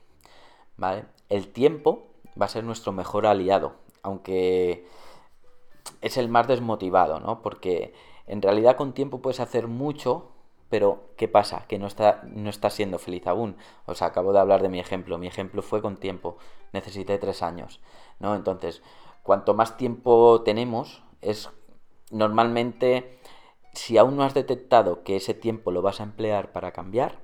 ¿Vale? 0.77 1.03
El 1.27 1.50
tiempo 1.50 2.07
va 2.41 2.45
a 2.45 2.50
ser 2.50 2.63
nuestro 2.63 2.93
mejor 2.93 3.25
aliado, 3.25 3.75
aunque 4.01 4.88
es 6.00 6.15
el 6.15 6.29
más 6.29 6.47
desmotivado, 6.47 7.19
¿no? 7.19 7.41
Porque 7.41 7.93
en 8.27 8.41
realidad 8.41 8.77
con 8.77 8.93
tiempo 8.93 9.21
puedes 9.21 9.41
hacer 9.41 9.67
mucho, 9.67 10.31
pero 10.71 11.11
¿qué 11.17 11.27
pasa? 11.27 11.65
Que 11.67 11.77
no 11.77 11.85
está, 11.85 12.21
no 12.23 12.49
está 12.49 12.69
siendo 12.69 12.97
feliz 12.97 13.27
aún. 13.27 13.57
O 13.85 13.93
sea, 13.93 14.07
acabo 14.07 14.31
de 14.31 14.39
hablar 14.39 14.61
de 14.61 14.69
mi 14.69 14.79
ejemplo. 14.79 15.17
Mi 15.17 15.27
ejemplo 15.27 15.61
fue 15.61 15.81
con 15.81 15.97
tiempo. 15.97 16.37
Necesité 16.71 17.17
tres 17.17 17.43
años, 17.43 17.81
¿no? 18.19 18.35
Entonces, 18.35 18.81
cuanto 19.21 19.53
más 19.53 19.75
tiempo 19.75 20.43
tenemos, 20.43 21.03
es 21.19 21.49
normalmente, 22.09 23.19
si 23.73 23.97
aún 23.97 24.15
no 24.15 24.23
has 24.23 24.33
detectado 24.33 25.03
que 25.03 25.17
ese 25.17 25.33
tiempo 25.33 25.71
lo 25.71 25.81
vas 25.81 25.99
a 25.99 26.03
emplear 26.03 26.53
para 26.53 26.71
cambiar, 26.71 27.19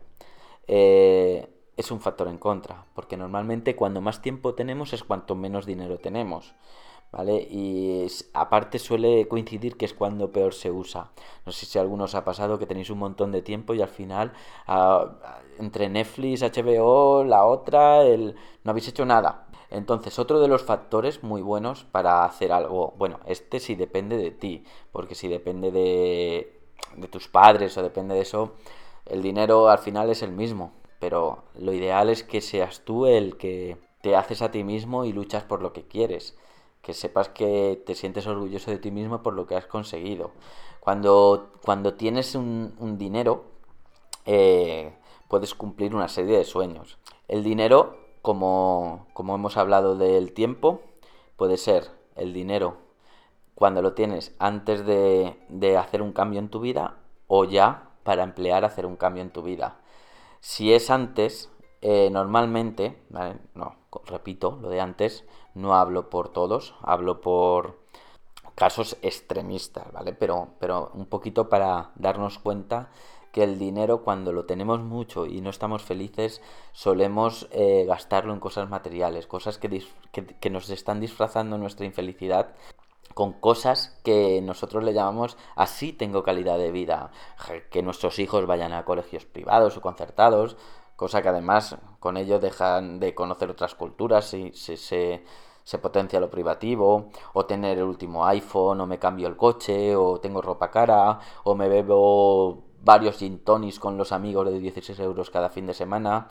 eh, 0.68 1.48
es 1.78 1.90
un 1.90 2.02
factor 2.02 2.28
en 2.28 2.40
contra, 2.40 2.86
porque 2.96 3.16
normalmente 3.16 3.78
cuando 3.78 4.02
más 4.02 4.22
tiempo 4.22 4.56
tenemos 4.56 4.92
es 4.92 5.06
cuanto 5.06 5.36
menos 5.36 5.66
dinero 5.66 6.00
tenemos. 6.00 6.54
¿Vale? 7.12 7.48
Y 7.50 8.06
aparte 8.34 8.80
suele 8.80 9.28
coincidir 9.28 9.78
que 9.78 9.86
es 9.86 9.94
cuando 9.94 10.32
peor 10.32 10.54
se 10.54 10.72
usa. 10.72 11.12
No 11.46 11.52
sé 11.52 11.66
si 11.66 11.78
a 11.78 11.82
algunos 11.82 12.16
ha 12.16 12.26
pasado 12.26 12.60
que 12.60 12.66
tenéis 12.66 12.90
un 12.90 13.00
montón 13.00 13.32
de 13.32 13.42
tiempo 13.42 13.74
y 13.74 13.82
al 13.82 13.88
final 13.90 14.34
ah, 14.68 15.40
entre 15.58 15.90
Netflix, 15.90 16.44
HBO, 16.44 17.24
la 17.24 17.46
otra, 17.46 18.04
el... 18.04 18.36
no 18.64 18.72
habéis 18.72 18.90
hecho 18.90 19.06
nada. 19.06 19.48
Entonces, 19.70 20.18
otro 20.20 20.40
de 20.40 20.48
los 20.48 20.64
factores 20.64 21.24
muy 21.24 21.42
buenos 21.42 21.84
para 21.86 22.24
hacer 22.26 22.52
algo, 22.52 22.94
bueno, 22.98 23.20
este 23.26 23.60
sí 23.60 23.76
depende 23.76 24.18
de 24.18 24.32
ti, 24.32 24.64
porque 24.92 25.16
si 25.16 25.28
depende 25.28 25.72
de, 25.72 26.60
de 26.96 27.08
tus 27.08 27.28
padres 27.28 27.78
o 27.78 27.84
depende 27.84 28.16
de 28.16 28.22
eso, 28.22 28.54
el 29.06 29.22
dinero 29.22 29.70
al 29.70 29.80
final 29.80 30.10
es 30.10 30.22
el 30.22 30.32
mismo, 30.32 30.72
pero 31.00 31.44
lo 31.56 31.74
ideal 31.74 32.10
es 32.10 32.24
que 32.24 32.42
seas 32.42 32.82
tú 32.86 33.06
el 33.08 33.38
que 33.38 33.78
te 34.02 34.16
haces 34.16 34.42
a 34.42 34.52
ti 34.52 34.64
mismo 34.64 35.06
y 35.06 35.14
luchas 35.14 35.44
por 35.44 35.62
lo 35.62 35.74
que 35.74 35.88
quieres. 35.88 36.38
Que 36.88 36.94
sepas 36.94 37.28
que 37.28 37.84
te 37.86 37.96
sientes 37.96 38.28
orgulloso 38.28 38.72
de 38.72 38.78
ti 38.78 38.92
mismo 38.92 39.22
por 39.22 39.34
lo 39.34 39.46
que 39.46 39.58
has 39.58 39.66
conseguido. 39.66 40.32
Cuando, 40.80 41.52
cuando 41.66 41.96
tienes 41.96 42.34
un, 42.34 42.96
dinero, 42.98 43.44
eh, 44.26 44.96
puedes 45.28 45.54
cumplir 45.54 45.94
una 45.94 46.08
serie 46.08 46.38
de 46.38 46.46
sueños. 46.46 46.98
El 47.28 47.44
dinero, 47.44 47.98
como, 48.22 49.08
como 49.12 49.36
hemos 49.36 49.58
hablado 49.58 49.98
del 49.98 50.32
tiempo, 50.32 50.80
puede 51.36 51.58
ser 51.58 51.92
el 52.16 52.32
dinero 52.32 52.78
cuando 53.54 53.82
lo 53.82 53.92
tienes 53.92 54.34
antes 54.40 54.86
de, 54.86 55.36
de 55.50 55.76
hacer 55.76 56.02
un 56.02 56.14
cambio 56.14 56.40
en 56.40 56.48
tu 56.48 56.62
vida 56.62 57.00
o 57.28 57.44
ya 57.44 57.90
para 58.04 58.24
emplear 58.24 58.64
hacer 58.64 58.86
un 58.86 58.96
cambio 58.96 59.24
en 59.24 59.32
tu 59.32 59.42
vida. 59.42 59.82
Si 60.40 60.72
es 60.72 60.90
antes, 60.90 61.50
eh, 61.82 62.10
normalmente, 62.10 62.98
no, 63.54 63.76
repito, 64.06 64.58
lo 64.62 64.70
de 64.70 64.82
antes, 64.82 65.24
no 65.58 65.76
hablo 65.76 66.10
por 66.10 66.30
todos, 66.30 66.76
hablo 66.82 67.20
por 67.20 67.80
casos 68.56 68.98
extremistas, 69.02 69.92
¿vale? 69.92 70.14
Pero, 70.14 70.50
pero 70.60 70.92
un 70.94 71.06
poquito 71.06 71.50
para 71.50 71.92
darnos 71.96 72.40
cuenta 72.40 72.90
que 73.32 73.44
el 73.44 73.60
dinero 73.60 74.04
cuando 74.04 74.32
lo 74.32 74.46
tenemos 74.46 74.80
mucho 74.82 75.26
y 75.26 75.42
no 75.42 75.50
estamos 75.50 75.84
felices 75.84 76.42
solemos 76.72 77.48
eh, 77.52 77.86
gastarlo 77.88 78.34
en 78.34 78.40
cosas 78.40 78.70
materiales, 78.70 79.28
cosas 79.28 79.58
que, 79.58 79.84
que, 80.12 80.50
nos 80.50 80.70
están 80.70 81.00
disfrazando 81.00 81.58
nuestra 81.58 81.86
infelicidad 81.86 82.56
con 83.14 83.34
cosas 83.34 84.00
que 84.04 84.42
nosotros 84.42 84.84
le 84.84 84.94
llamamos 84.94 85.38
así 85.56 85.92
tengo 85.94 86.24
calidad 86.24 86.58
de 86.58 86.72
vida, 86.72 87.12
que 87.70 87.84
nuestros 87.84 88.20
hijos 88.20 88.46
vayan 88.46 88.74
a 88.74 88.86
colegios 88.86 89.26
privados 89.26 89.78
o 89.78 89.82
concertados, 89.82 90.56
cosa 90.96 91.22
que 91.22 91.30
además 91.30 91.78
con 92.00 92.18
ello 92.18 92.40
dejan 92.40 93.00
de 93.00 93.14
conocer 93.14 93.52
otras 93.52 93.76
culturas 93.76 94.34
y 94.34 94.52
se, 94.54 94.78
se, 94.78 95.24
potencia 95.78 96.22
lo 96.22 96.30
privativo, 96.30 97.10
o 97.34 97.46
tener 97.46 97.78
el 97.78 97.84
último 97.84 98.26
iPhone, 98.26 98.80
o 98.80 98.88
me 98.88 99.00
cambio 99.00 99.28
el 99.28 99.36
coche, 99.36 99.96
o 99.98 100.22
tengo 100.22 100.42
ropa 100.42 100.72
cara, 100.72 101.20
o 101.44 101.56
me 101.56 101.68
bebo 101.68 102.64
varios 102.82 103.18
gin 103.18 103.44
tonics 103.44 103.80
con 103.80 103.98
los 103.98 104.14
amigos 104.14 104.50
de 104.50 104.60
16 104.60 104.98
euros 105.00 105.30
cada 105.30 105.50
fin 105.50 105.66
de 105.68 105.74
semana, 105.74 106.30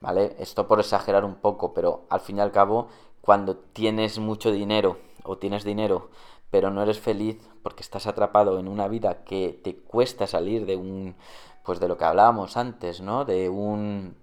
¿vale? 0.00 0.36
Esto 0.38 0.68
por 0.68 0.78
exagerar 0.78 1.24
un 1.24 1.34
poco, 1.34 1.74
pero 1.74 2.06
al 2.10 2.20
fin 2.20 2.38
y 2.38 2.40
al 2.40 2.52
cabo, 2.52 2.86
cuando 3.20 3.56
tienes 3.56 4.20
mucho 4.20 4.52
dinero 4.52 4.98
o 5.24 5.36
tienes 5.36 5.64
dinero, 5.64 6.10
pero 6.50 6.70
no 6.70 6.82
eres 6.82 7.00
feliz 7.00 7.42
porque 7.62 7.82
estás 7.82 8.06
atrapado 8.06 8.60
en 8.60 8.68
una 8.68 8.86
vida 8.86 9.24
que 9.24 9.60
te 9.64 9.76
cuesta 9.76 10.28
salir 10.28 10.64
de 10.64 10.76
un, 10.76 11.16
pues 11.64 11.80
de 11.80 11.88
lo 11.88 11.98
que 11.98 12.04
hablábamos 12.04 12.56
antes, 12.56 13.00
¿no? 13.00 13.24
De 13.24 13.48
un 13.48 14.14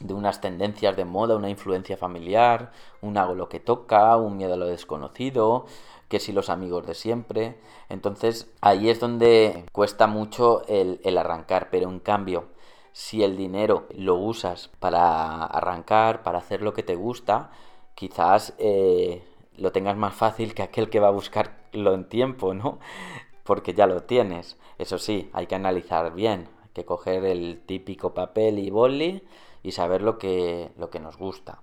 de 0.00 0.14
unas 0.14 0.40
tendencias 0.40 0.96
de 0.96 1.04
moda, 1.04 1.36
una 1.36 1.50
influencia 1.50 1.96
familiar, 1.96 2.72
un 3.02 3.16
hago 3.18 3.34
lo 3.34 3.48
que 3.48 3.60
toca, 3.60 4.16
un 4.16 4.36
miedo 4.36 4.54
a 4.54 4.56
lo 4.56 4.66
desconocido, 4.66 5.66
que 6.08 6.20
si 6.20 6.32
los 6.32 6.48
amigos 6.50 6.86
de 6.86 6.94
siempre. 6.94 7.56
Entonces 7.88 8.50
ahí 8.60 8.88
es 8.90 9.00
donde 9.00 9.64
cuesta 9.72 10.06
mucho 10.06 10.66
el, 10.68 11.00
el 11.04 11.18
arrancar, 11.18 11.68
pero 11.70 11.88
en 11.90 12.00
cambio, 12.00 12.48
si 12.92 13.22
el 13.22 13.36
dinero 13.36 13.86
lo 13.96 14.16
usas 14.16 14.70
para 14.80 15.44
arrancar, 15.44 16.22
para 16.22 16.38
hacer 16.38 16.62
lo 16.62 16.74
que 16.74 16.82
te 16.82 16.96
gusta, 16.96 17.50
quizás 17.94 18.54
eh, 18.58 19.22
lo 19.56 19.72
tengas 19.72 19.96
más 19.96 20.14
fácil 20.14 20.54
que 20.54 20.62
aquel 20.62 20.90
que 20.90 21.00
va 21.00 21.08
a 21.08 21.12
buscarlo 21.12 21.94
en 21.94 22.08
tiempo, 22.08 22.54
¿no? 22.54 22.78
Porque 23.44 23.74
ya 23.74 23.86
lo 23.86 24.02
tienes. 24.02 24.58
Eso 24.78 24.98
sí, 24.98 25.30
hay 25.32 25.46
que 25.46 25.54
analizar 25.54 26.14
bien, 26.14 26.48
hay 26.62 26.70
que 26.74 26.84
coger 26.84 27.24
el 27.24 27.60
típico 27.66 28.14
papel 28.14 28.58
y 28.58 28.70
boli 28.70 29.22
y 29.68 29.72
saber 29.72 30.00
lo 30.00 30.16
que, 30.18 30.72
lo 30.78 30.88
que 30.88 30.98
nos 30.98 31.18
gusta. 31.18 31.60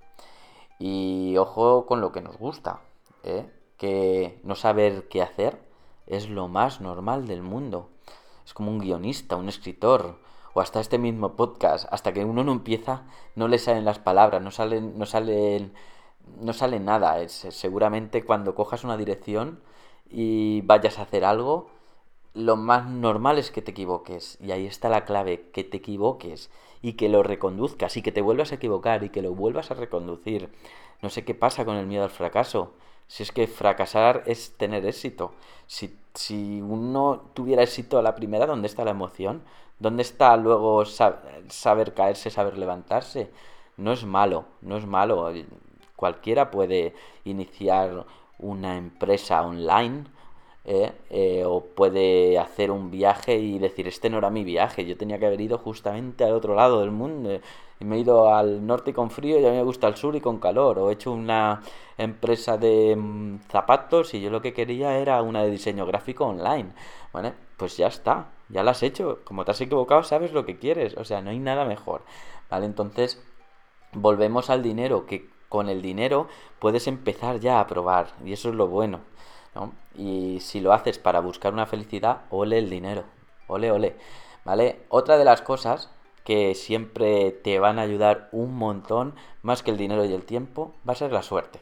Y 0.78 1.36
ojo 1.38 1.88
con 1.88 2.02
lo 2.02 2.12
que 2.12 2.22
nos 2.22 2.38
gusta, 2.38 2.82
¿eh? 3.24 3.50
que 3.78 4.40
no 4.44 4.54
saber 4.54 5.08
qué 5.08 5.24
hacer 5.24 5.60
es 6.06 6.30
lo 6.30 6.48
más 6.48 6.82
normal 6.82 7.26
del 7.26 7.42
mundo. 7.42 7.90
Es 8.46 8.54
como 8.54 8.70
un 8.70 8.78
guionista, 8.78 9.38
un 9.38 9.50
escritor, 9.50 10.20
o 10.54 10.62
hasta 10.62 10.80
este 10.80 11.00
mismo 11.00 11.36
podcast, 11.36 11.88
hasta 11.92 12.14
que 12.14 12.24
uno 12.24 12.44
no 12.44 12.52
empieza, 12.52 13.08
no 13.34 13.48
le 13.48 13.58
salen 13.58 13.86
las 13.86 13.98
palabras, 13.98 14.44
no 14.44 14.52
salen, 14.52 15.00
no 15.00 15.08
salen 15.08 15.74
no 16.40 16.54
sale 16.54 16.80
nada. 16.80 17.22
Es, 17.22 17.48
seguramente 17.50 18.24
cuando 18.24 18.54
cojas 18.54 18.84
una 18.84 18.98
dirección 18.98 19.62
y 20.08 20.62
vayas 20.62 21.00
a 21.00 21.04
hacer 21.04 21.26
algo, 21.26 21.72
lo 22.36 22.56
más 22.56 22.88
normal 22.88 23.40
es 23.40 23.50
que 23.50 23.64
te 23.64 23.72
equivoques. 23.72 24.38
Y 24.40 24.52
ahí 24.52 24.68
está 24.68 24.90
la 24.90 25.06
clave, 25.06 25.50
que 25.52 25.64
te 25.64 25.78
equivoques 25.78 26.52
y 26.86 26.94
que 26.94 27.10
lo 27.10 27.24
reconduzcas 27.24 27.98
y 27.98 28.04
que 28.04 28.12
te 28.12 28.22
vuelvas 28.22 28.52
a 28.52 28.56
equivocar 28.56 29.04
y 29.04 29.10
que 29.10 29.24
lo 29.24 29.34
vuelvas 29.34 29.72
a 29.72 29.74
reconducir. 29.74 30.52
No 31.02 31.10
sé 31.10 31.26
qué 31.26 31.34
pasa 31.34 31.66
con 31.66 31.78
el 31.78 31.88
miedo 31.88 32.04
al 32.04 32.12
fracaso. 32.12 32.74
Si 33.08 33.24
es 33.24 33.32
que 33.32 33.48
fracasar 33.48 34.22
es 34.28 34.56
tener 34.56 34.86
éxito. 34.86 35.34
Si, 35.66 35.98
si 36.14 36.62
uno 36.62 37.24
tuviera 37.34 37.64
éxito 37.64 37.98
a 37.98 38.04
la 38.04 38.14
primera, 38.14 38.46
¿dónde 38.46 38.68
está 38.68 38.86
la 38.86 38.92
emoción? 38.92 39.42
¿Dónde 39.80 40.04
está 40.04 40.38
luego 40.38 40.86
saber 40.86 41.96
caerse, 41.96 42.30
saber 42.30 42.56
levantarse? 42.56 43.32
No 43.78 43.92
es 43.92 44.06
malo, 44.06 44.46
no 44.62 44.78
es 44.78 44.86
malo. 44.86 45.34
Cualquiera 45.96 46.52
puede 46.52 46.94
iniciar 47.24 48.06
una 48.38 48.78
empresa 48.78 49.42
online 49.42 50.04
¿eh? 50.66 50.92
Eh, 51.10 51.44
o 51.46 51.62
puede 51.62 52.38
hacer 52.40 52.72
un 52.72 52.92
viaje 52.92 53.38
y 53.38 53.60
decir, 53.60 53.88
este 53.88 54.10
no 54.10 54.18
era 54.18 54.30
mi 54.30 54.44
viaje, 54.44 54.86
yo 54.86 54.98
tenía 54.98 55.20
que 55.20 55.26
haber 55.28 55.42
ido 55.42 55.58
justamente 55.58 56.24
al 56.24 56.34
otro 56.34 56.56
lado 56.56 56.82
del 56.82 56.92
mundo. 56.92 57.40
Y 57.80 57.86
me 57.86 57.98
he 57.98 58.00
ido 58.00 58.34
al 58.34 58.66
norte 58.66 58.94
con 58.94 59.12
frío 59.12 59.40
y 59.40 59.46
a 59.46 59.50
mí 59.50 59.58
me 59.58 59.64
gusta 59.64 59.88
el 59.88 59.96
sur 59.96 60.16
y 60.16 60.22
con 60.22 60.40
calor. 60.40 60.80
O 60.80 60.90
he 60.90 60.94
hecho 60.94 61.12
una 61.12 61.62
empresa 61.98 62.58
de 62.58 62.96
mm, 62.96 63.40
zapatos 63.50 64.14
y 64.14 64.22
yo 64.22 64.30
lo 64.30 64.42
que 64.42 64.54
quería 64.54 64.98
era 64.98 65.22
una 65.22 65.44
de 65.44 65.52
diseño 65.52 65.86
gráfico 65.86 66.26
online. 66.26 66.72
Bueno, 67.12 67.34
pues 67.58 67.78
ya 67.78 67.88
está, 67.88 68.32
ya 68.50 68.64
lo 68.64 68.72
has 68.72 68.82
hecho. 68.84 69.20
Como 69.26 69.44
te 69.46 69.52
has 69.52 69.62
equivocado, 69.62 70.04
sabes 70.04 70.32
lo 70.32 70.46
que 70.46 70.58
quieres. 70.58 70.96
O 70.98 71.04
sea, 71.04 71.22
no 71.22 71.32
hay 71.32 71.40
nada 71.40 71.66
mejor. 71.66 72.04
¿Vale? 72.50 72.66
Entonces, 72.66 73.22
volvemos 73.94 74.50
al 74.50 74.64
dinero, 74.64 75.06
que 75.06 75.30
con 75.50 75.70
el 75.70 75.82
dinero 75.82 76.28
puedes 76.60 76.88
empezar 76.88 77.40
ya 77.40 77.60
a 77.60 77.68
probar 77.68 78.08
y 78.24 78.34
eso 78.34 78.50
es 78.50 78.56
lo 78.56 78.68
bueno. 78.68 79.02
Y 79.98 80.40
si 80.42 80.60
lo 80.60 80.74
haces 80.74 81.00
para 81.00 81.20
buscar 81.20 81.54
una 81.54 81.66
felicidad, 81.66 82.22
ole 82.30 82.58
el 82.58 82.70
dinero, 82.70 83.04
ole, 83.48 83.72
ole. 83.72 83.96
¿Vale? 84.44 84.82
Otra 84.90 85.18
de 85.18 85.26
las 85.26 85.42
cosas 85.42 85.90
que 86.24 86.56
siempre 86.56 87.32
te 87.32 87.60
van 87.60 87.80
a 87.80 87.84
ayudar 87.84 88.30
un 88.32 88.56
montón, 88.56 89.16
más 89.44 89.64
que 89.64 89.72
el 89.72 89.78
dinero 89.78 90.06
y 90.06 90.14
el 90.14 90.26
tiempo, 90.26 90.74
va 90.88 90.94
a 90.94 90.98
ser 90.98 91.12
la 91.12 91.22
suerte. 91.22 91.60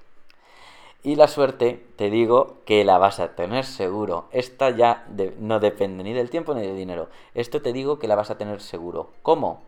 Y 1.03 1.17
la 1.17 1.27
suerte, 1.27 1.85
te 1.97 2.09
digo 2.09 2.59
que 2.65 2.85
la 2.85 2.97
vas 2.97 3.19
a 3.19 3.35
tener 3.35 3.65
seguro. 3.65 4.29
Esta 4.31 4.69
ya 4.69 5.05
no 5.37 5.59
depende 5.59 6.03
ni 6.03 6.13
del 6.13 6.29
tiempo 6.29 6.53
ni 6.53 6.61
del 6.61 6.77
dinero. 6.77 7.09
Esto 7.33 7.61
te 7.61 7.73
digo 7.73 7.99
que 7.99 8.07
la 8.07 8.15
vas 8.15 8.31
a 8.31 8.37
tener 8.37 8.61
seguro. 8.61 9.09
¿Cómo? 9.21 9.61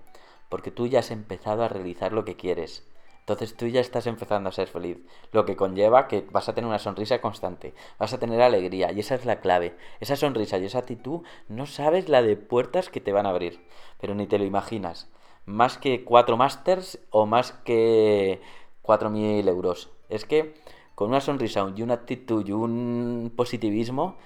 Porque 0.48 0.72
tú 0.72 0.88
ya 0.88 1.00
has 1.00 1.12
empezado 1.12 1.64
a 1.64 1.68
realizar 1.68 2.14
lo 2.14 2.24
que 2.24 2.38
quieres 2.38 2.86
Entonces 3.26 3.58
tú 3.58 3.66
ya 3.66 3.82
estás 3.82 4.06
empezando 4.06 4.50
a 4.50 4.52
ser 4.52 4.68
feliz, 4.68 5.00
lo 5.32 5.46
que 5.46 5.56
conlleva 5.56 6.08
que 6.08 6.28
vas 6.30 6.48
a 6.48 6.54
tener 6.54 6.68
una 6.68 6.78
sonrisa 6.78 7.22
constante, 7.22 7.74
vas 7.98 8.14
a 8.14 8.20
tener 8.20 8.40
alegría 8.40 8.92
y 8.92 9.00
esa 9.00 9.16
es 9.16 9.26
la 9.26 9.40
clave. 9.40 9.76
Esa 10.00 10.16
sonrisa 10.16 10.60
y 10.60 10.66
esa 10.66 10.78
actitud 10.78 11.22
no 11.48 11.66
sabes 11.66 12.08
la 12.08 12.22
de 12.22 12.38
puertas 12.38 12.90
que 12.90 13.02
te 13.02 13.14
van 13.14 13.26
a 13.26 13.30
abrir, 13.30 13.66
pero 14.00 14.14
ni 14.14 14.28
te 14.28 14.38
lo 14.38 14.46
imaginas. 14.46 15.10
Más 15.48 15.80
que 15.80 16.04
cuatro 16.04 16.38
másters 16.38 17.00
o 17.10 17.26
más 17.26 17.52
que 17.52 18.42
cuatro 18.84 19.10
mil 19.10 19.48
euros. 19.48 19.90
Es 20.10 20.24
que 20.26 20.54
con 20.94 21.10
una 21.10 21.20
sonrisa 21.20 21.66
y 21.76 21.82
una 21.82 21.96
actitud 21.96 22.48
y 22.48 22.52
un 22.52 23.34
positivismo 23.36 24.18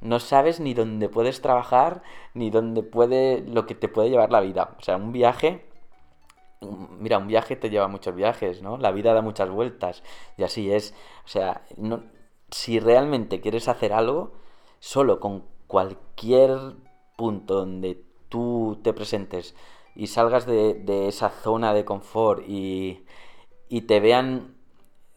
no 0.00 0.18
sabes 0.18 0.58
ni 0.58 0.74
dónde 0.74 1.08
puedes 1.08 1.42
trabajar 1.42 2.02
ni 2.34 2.50
dónde 2.50 2.82
puede 2.82 3.42
lo 3.42 3.66
que 3.66 3.76
te 3.76 3.86
puede 3.86 4.10
llevar 4.10 4.32
la 4.32 4.40
vida. 4.40 4.74
O 4.80 4.82
sea, 4.82 4.96
un 4.96 5.12
viaje 5.12 5.69
mira, 6.60 7.18
un 7.18 7.26
viaje 7.26 7.56
te 7.56 7.70
lleva 7.70 7.88
muchos 7.88 8.14
viajes, 8.14 8.62
¿no? 8.62 8.76
La 8.76 8.92
vida 8.92 9.14
da 9.14 9.22
muchas 9.22 9.50
vueltas 9.50 10.02
y 10.36 10.42
así 10.42 10.72
es. 10.72 10.94
O 11.24 11.28
sea, 11.28 11.62
si 12.50 12.80
realmente 12.80 13.40
quieres 13.40 13.68
hacer 13.68 13.92
algo, 13.92 14.32
solo 14.78 15.20
con 15.20 15.44
cualquier 15.66 16.58
punto 17.16 17.54
donde 17.54 18.02
tú 18.28 18.80
te 18.82 18.92
presentes 18.92 19.54
y 19.94 20.06
salgas 20.08 20.46
de, 20.46 21.08
esa 21.08 21.30
zona 21.30 21.74
de 21.74 21.84
confort 21.84 22.44
y, 22.48 23.04
y, 23.68 23.82
te 23.82 24.00
vean 24.00 24.54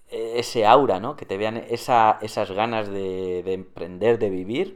ese 0.09 0.65
aura, 0.65 0.99
¿no? 0.99 1.15
Que 1.15 1.25
te 1.25 1.37
vean 1.37 1.57
esa, 1.57 2.19
esas 2.21 2.51
ganas 2.51 2.87
de, 2.89 3.43
de 3.43 3.53
emprender, 3.53 4.19
de 4.19 4.29
vivir, 4.29 4.75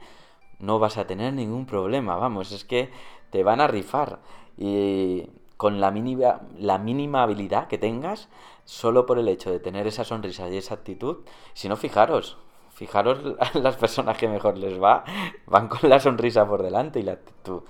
no 0.60 0.80
vas 0.80 0.98
a 0.98 1.08
tener 1.08 1.34
ningún 1.34 1.66
problema, 1.66 2.16
vamos, 2.16 2.52
es 2.52 2.64
que 2.66 2.90
te 3.32 3.44
van 3.44 3.62
a 3.62 3.68
rifar. 3.68 4.20
Y 4.58 5.30
con 5.58 5.82
la 5.82 5.92
mínima, 5.92 6.42
la 6.58 6.78
mínima 6.78 7.24
habilidad 7.24 7.68
que 7.68 7.80
tengas, 7.80 8.30
solo 8.64 9.06
por 9.06 9.18
el 9.18 9.28
hecho 9.28 9.52
de 9.52 9.60
tener 9.60 9.88
esa 9.88 10.04
sonrisa 10.04 10.48
y 10.50 10.58
esa 10.58 10.76
actitud, 10.76 11.18
si 11.54 11.68
no, 11.68 11.76
fijaros, 11.76 12.38
fijaros 12.74 13.20
las 13.56 13.76
personas 13.76 14.18
que 14.18 14.28
mejor 14.28 14.58
les 14.58 14.82
va, 14.82 15.04
van 15.48 15.68
con 15.68 15.90
la 15.90 16.00
sonrisa 16.00 16.48
por 16.48 16.62
delante 16.62 17.00
y 17.00 17.04
la 17.04 17.14
actitud. 17.14 17.64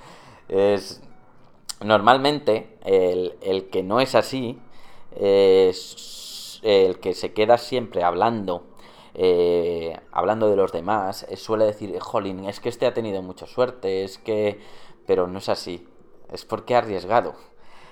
Es, 0.50 1.02
normalmente, 1.82 2.78
el, 2.84 3.70
que 3.70 3.84
no 3.84 4.02
es 4.02 4.16
así, 4.16 4.60
es 5.16 6.60
el 6.64 7.00
que 7.00 7.14
se 7.14 7.32
queda 7.32 7.58
siempre 7.58 8.04
hablando, 8.04 8.66
eh, 9.14 9.98
hablando 10.12 10.50
de 10.50 10.58
los 10.58 10.74
demás, 10.74 11.26
suele 11.36 11.66
decir, 11.66 11.98
jolín, 12.00 12.46
es 12.46 12.60
que 12.60 12.70
este 12.70 12.86
ha 12.86 12.94
tenido 12.94 13.22
mucha 13.22 13.48
suerte, 13.48 14.04
es 14.04 14.18
que... 14.18 14.60
Pero 15.06 15.26
no 15.26 15.40
es 15.40 15.48
así, 15.48 15.88
es 16.34 16.44
porque 16.44 16.76
ha 16.76 16.80
arriesgado 16.80 17.36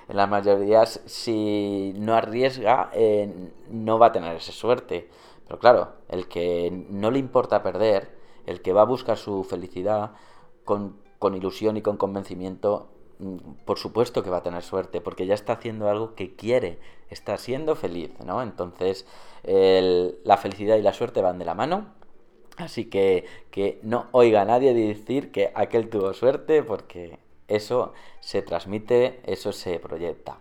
en 0.07 0.17
la 0.17 0.27
mayoría, 0.27 0.85
si 0.85 1.93
no 1.97 2.13
arriesga, 2.13 2.89
eh, 2.93 3.51
no 3.69 3.97
va 3.97 4.07
a 4.07 4.11
tener 4.11 4.35
esa 4.35 4.51
suerte. 4.51 5.09
Pero 5.47 5.59
claro, 5.59 5.93
el 6.09 6.27
que 6.27 6.85
no 6.89 7.11
le 7.11 7.19
importa 7.19 7.63
perder, 7.63 8.15
el 8.45 8.61
que 8.61 8.73
va 8.73 8.81
a 8.81 8.85
buscar 8.85 9.17
su 9.17 9.43
felicidad 9.43 10.11
con, 10.63 11.03
ilusión 11.35 11.75
y 11.77 11.81
con 11.81 11.97
convencimiento, 11.97 12.89
mm, 13.19 13.37
por 13.65 13.79
supuesto 13.79 14.21
que 14.23 14.29
va 14.29 14.37
a 14.37 14.43
tener 14.43 14.61
suerte, 14.61 15.01
porque 15.01 15.25
ya 15.25 15.33
está 15.33 15.53
haciendo 15.53 15.89
algo 15.89 16.13
que 16.13 16.35
quiere, 16.35 16.79
está 17.09 17.37
siendo 17.37 17.75
feliz, 17.75 18.11
¿no? 18.23 18.43
Entonces, 18.43 19.07
la 19.43 20.37
felicidad 20.37 20.77
y 20.77 20.81
la 20.81 20.93
suerte 20.93 21.21
van 21.21 21.39
de 21.39 21.45
la 21.45 21.55
mano. 21.55 21.93
Así 22.57 22.85
que, 22.85 23.25
que 23.51 23.79
no 23.83 24.07
oiga 24.11 24.41
a 24.41 24.45
nadie 24.45 24.73
decir 24.73 25.31
que 25.31 25.51
aquel 25.55 25.89
tuvo 25.89 26.13
suerte, 26.13 26.63
porque 26.63 27.19
eso 27.47 27.93
se 28.19 28.41
transmite, 28.41 29.21
eso 29.25 29.51
se 29.51 29.79
proyecta. 29.79 30.39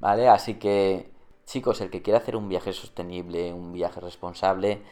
¿Vale? 0.00 0.28
Así 0.28 0.54
que, 0.54 1.10
chicos, 1.46 1.80
el 1.80 1.90
que 1.90 2.02
quiera 2.02 2.18
hacer 2.18 2.36
un 2.36 2.48
viaje 2.48 2.72
sostenible, 2.72 3.52
un 3.52 3.72
viaje 3.72 4.00
responsable, 4.00 4.82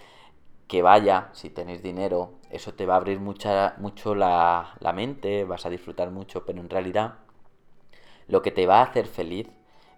que 0.68 0.82
vaya, 0.82 1.30
si 1.32 1.50
tenéis 1.50 1.82
dinero, 1.82 2.32
eso 2.50 2.74
te 2.74 2.86
va 2.86 2.94
a 2.94 2.96
abrir 2.96 3.20
mucha, 3.20 3.74
mucho 3.78 4.14
la, 4.14 4.74
la 4.80 4.92
mente, 4.92 5.44
vas 5.44 5.66
a 5.66 5.70
disfrutar 5.70 6.10
mucho, 6.10 6.46
pero 6.46 6.60
en 6.60 6.70
realidad 6.70 7.18
lo 8.28 8.42
que 8.42 8.50
te 8.50 8.66
va 8.66 8.78
a 8.78 8.84
hacer 8.84 9.06
feliz 9.06 9.48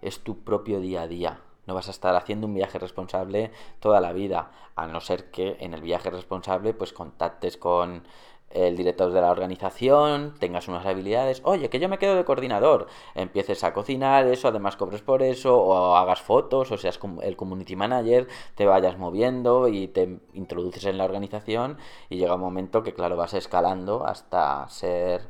es 0.01 0.23
tu 0.23 0.43
propio 0.43 0.79
día 0.79 1.03
a 1.03 1.07
día. 1.07 1.39
No 1.65 1.73
vas 1.73 1.87
a 1.87 1.91
estar 1.91 2.15
haciendo 2.15 2.47
un 2.47 2.53
viaje 2.53 2.79
responsable 2.79 3.51
toda 3.79 3.99
la 3.99 4.13
vida, 4.13 4.51
a 4.75 4.87
no 4.87 5.01
ser 5.01 5.31
que 5.31 5.57
en 5.59 5.73
el 5.73 5.81
viaje 5.81 6.09
responsable 6.09 6.73
pues 6.73 6.93
contactes 6.93 7.57
con 7.57 8.03
el 8.49 8.77
director 8.77 9.11
de 9.11 9.21
la 9.21 9.29
organización, 9.29 10.33
tengas 10.39 10.67
unas 10.67 10.85
habilidades, 10.85 11.41
oye, 11.43 11.69
que 11.69 11.79
yo 11.79 11.89
me 11.89 11.97
quedo 11.97 12.15
de 12.15 12.23
coordinador, 12.23 12.87
empieces 13.13 13.63
a 13.63 13.73
cocinar 13.73 14.25
eso, 14.27 14.47
además 14.47 14.77
cobres 14.77 15.01
por 15.01 15.21
eso, 15.21 15.57
o 15.57 15.95
hagas 15.95 16.21
fotos, 16.21 16.71
o 16.71 16.77
seas 16.77 16.99
el 17.21 17.35
community 17.35 17.75
manager, 17.75 18.27
te 18.55 18.65
vayas 18.65 18.97
moviendo 18.97 19.67
y 19.67 19.87
te 19.89 20.19
introduces 20.33 20.85
en 20.85 20.97
la 20.97 21.05
organización 21.05 21.77
y 22.09 22.17
llega 22.17 22.35
un 22.35 22.41
momento 22.41 22.83
que, 22.83 22.93
claro, 22.93 23.17
vas 23.17 23.33
escalando 23.33 24.05
hasta 24.05 24.67
ser 24.69 25.27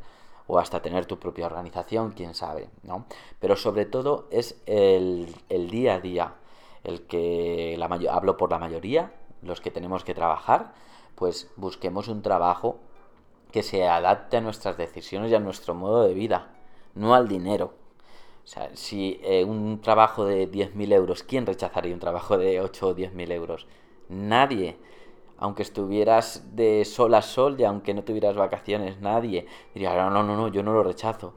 o 0.48 0.60
hasta 0.60 0.82
tener 0.82 1.06
tu 1.06 1.20
propia 1.20 1.48
organización, 1.48 2.12
quién 2.12 2.34
sabe, 2.34 2.70
¿no? 2.84 3.06
Pero 3.40 3.56
sobre 3.58 3.86
todo 3.86 4.28
es 4.32 4.62
el, 4.66 5.36
el 5.50 5.70
día 5.70 5.96
a 5.96 6.00
día, 6.00 6.36
el 6.84 7.06
que 7.06 7.76
la 7.78 7.88
hablo 8.12 8.38
por 8.38 8.52
la 8.52 8.60
mayoría, 8.60 9.12
los 9.42 9.60
que 9.60 9.72
tenemos 9.72 10.06
que 10.06 10.14
trabajar, 10.14 10.74
pues 11.16 11.52
busquemos 11.58 12.08
un 12.08 12.22
trabajo 12.22 12.80
que 13.52 13.64
se 13.64 13.88
adapte 13.88 14.38
a 14.38 14.42
nuestras 14.42 14.78
decisiones 14.78 15.32
y 15.32 15.36
a 15.36 15.40
nuestro 15.40 15.74
modo 15.74 16.04
de 16.04 16.14
vida, 16.14 16.54
no 16.96 17.16
al 17.16 17.28
dinero. 17.28 17.74
O 18.44 18.48
sea, 18.48 18.70
si 18.76 19.20
eh, 19.24 19.44
un 19.44 19.82
trabajo 19.82 20.26
de 20.26 20.50
10.000 20.50 20.94
euros, 20.94 21.24
¿quién 21.24 21.46
rechazaría 21.46 21.94
un 21.94 22.00
trabajo 22.00 22.38
de 22.38 22.62
8 22.62 22.88
o 22.88 22.96
10.000 22.96 23.32
euros? 23.34 23.68
Nadie. 24.10 24.78
Aunque 25.38 25.64
estuvieras 25.64 26.56
de 26.56 26.86
sol 26.86 27.14
a 27.14 27.22
sol 27.22 27.58
y 27.60 27.64
aunque 27.66 27.94
no 27.94 28.04
tuvieras 28.04 28.36
vacaciones, 28.36 29.02
nadie 29.02 29.46
diría, 29.74 29.94
no, 29.96 30.10
no, 30.10 30.24
no, 30.24 30.38
no, 30.38 30.48
yo 30.48 30.64
no 30.64 30.74
lo 30.74 30.84
rechazo. 30.84 31.34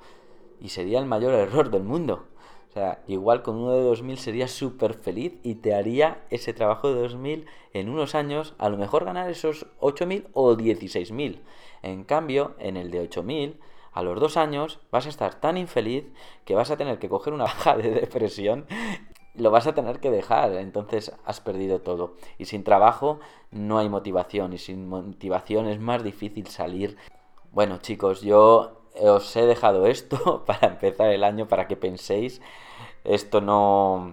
Y 0.61 0.69
sería 0.69 0.99
el 1.01 1.07
mayor 1.07 1.35
error 1.35 1.71
del 1.71 1.83
mundo. 1.83 2.27
O 2.71 2.73
sea, 2.73 3.03
igual 3.09 3.43
con 3.43 3.57
uno 3.57 3.73
de 3.73 3.83
2000 3.83 4.17
serías 4.19 4.53
súper 4.53 4.95
feliz 4.95 5.35
y 5.43 5.57
te 5.57 5.75
haría 5.75 6.23
ese 6.31 6.53
trabajo 6.53 6.95
de 6.95 7.01
2000 7.01 7.47
en 7.73 7.89
unos 7.89 8.15
años, 8.15 8.55
a 8.59 8.69
lo 8.69 8.77
mejor 8.77 9.05
ganar 9.05 9.29
esos 9.29 9.67
8000 9.81 10.29
o 10.35 10.55
16000. 10.55 11.43
En 11.83 12.05
cambio, 12.05 12.55
en 12.61 12.77
el 12.77 12.93
de 12.93 13.01
8000, 13.01 13.59
a 13.93 14.03
los 14.05 14.21
dos 14.21 14.37
años 14.37 14.79
vas 14.93 15.07
a 15.07 15.09
estar 15.09 15.41
tan 15.41 15.57
infeliz 15.57 16.05
que 16.45 16.55
vas 16.55 16.71
a 16.71 16.77
tener 16.77 17.01
que 17.01 17.09
coger 17.09 17.33
una 17.33 17.45
baja 17.51 17.77
de 17.77 17.91
depresión 17.91 18.67
lo 19.35 19.51
vas 19.51 19.67
a 19.67 19.75
tener 19.75 20.01
que 20.01 20.11
dejar, 20.11 20.53
entonces 20.55 21.13
has 21.25 21.41
perdido 21.41 21.81
todo. 21.81 22.15
Y 22.39 22.47
sin 22.47 22.65
trabajo 22.65 23.21
no 23.51 23.79
hay 23.79 23.89
motivación 23.89 24.53
y 24.53 24.59
sin 24.59 24.89
motivación 24.89 25.69
es 25.69 25.81
más 25.81 26.03
difícil 26.03 26.47
salir. 26.49 26.97
Bueno 27.53 27.79
chicos, 27.79 28.23
yo 28.23 28.80
os 29.01 29.37
he 29.37 29.47
dejado 29.47 29.87
esto 29.87 30.45
para 30.47 30.69
empezar 30.69 31.11
el 31.11 31.25
año, 31.25 31.49
para 31.49 31.69
que 31.69 31.77
penséis. 31.77 32.41
Esto 33.05 33.41
no... 33.41 34.13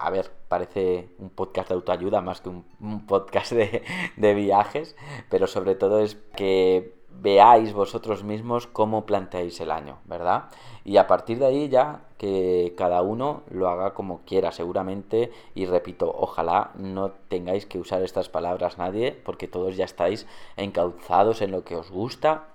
A 0.00 0.10
ver, 0.10 0.32
parece 0.48 1.10
un 1.18 1.28
podcast 1.30 1.68
de 1.68 1.74
autoayuda 1.74 2.22
más 2.22 2.40
que 2.40 2.48
un, 2.48 3.06
podcast 3.06 3.52
de, 3.52 3.82
de 4.16 4.34
viajes, 4.34 4.96
pero 5.28 5.46
sobre 5.46 5.74
todo 5.74 6.00
es 6.00 6.16
que 6.34 6.96
veáis 7.20 7.72
vosotros 7.72 8.24
mismos 8.24 8.66
cómo 8.66 9.06
planteáis 9.06 9.60
el 9.60 9.70
año, 9.70 9.98
¿verdad? 10.04 10.44
Y 10.84 10.96
a 10.96 11.06
partir 11.06 11.38
de 11.38 11.46
ahí 11.46 11.68
ya 11.68 12.02
que 12.18 12.74
cada 12.76 13.02
uno 13.02 13.42
lo 13.50 13.68
haga 13.68 13.94
como 13.94 14.20
quiera, 14.24 14.52
seguramente, 14.52 15.30
y 15.54 15.66
repito, 15.66 16.14
ojalá 16.16 16.70
no 16.76 17.12
tengáis 17.28 17.66
que 17.66 17.78
usar 17.78 18.02
estas 18.02 18.28
palabras 18.28 18.78
nadie, 18.78 19.12
porque 19.12 19.48
todos 19.48 19.76
ya 19.76 19.84
estáis 19.84 20.26
encauzados 20.56 21.42
en 21.42 21.50
lo 21.50 21.64
que 21.64 21.76
os 21.76 21.90
gusta 21.90 22.48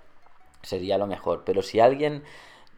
sería 0.62 0.98
lo 0.98 1.06
mejor. 1.06 1.42
Pero 1.44 1.62
si 1.62 1.80
alguien 1.80 2.22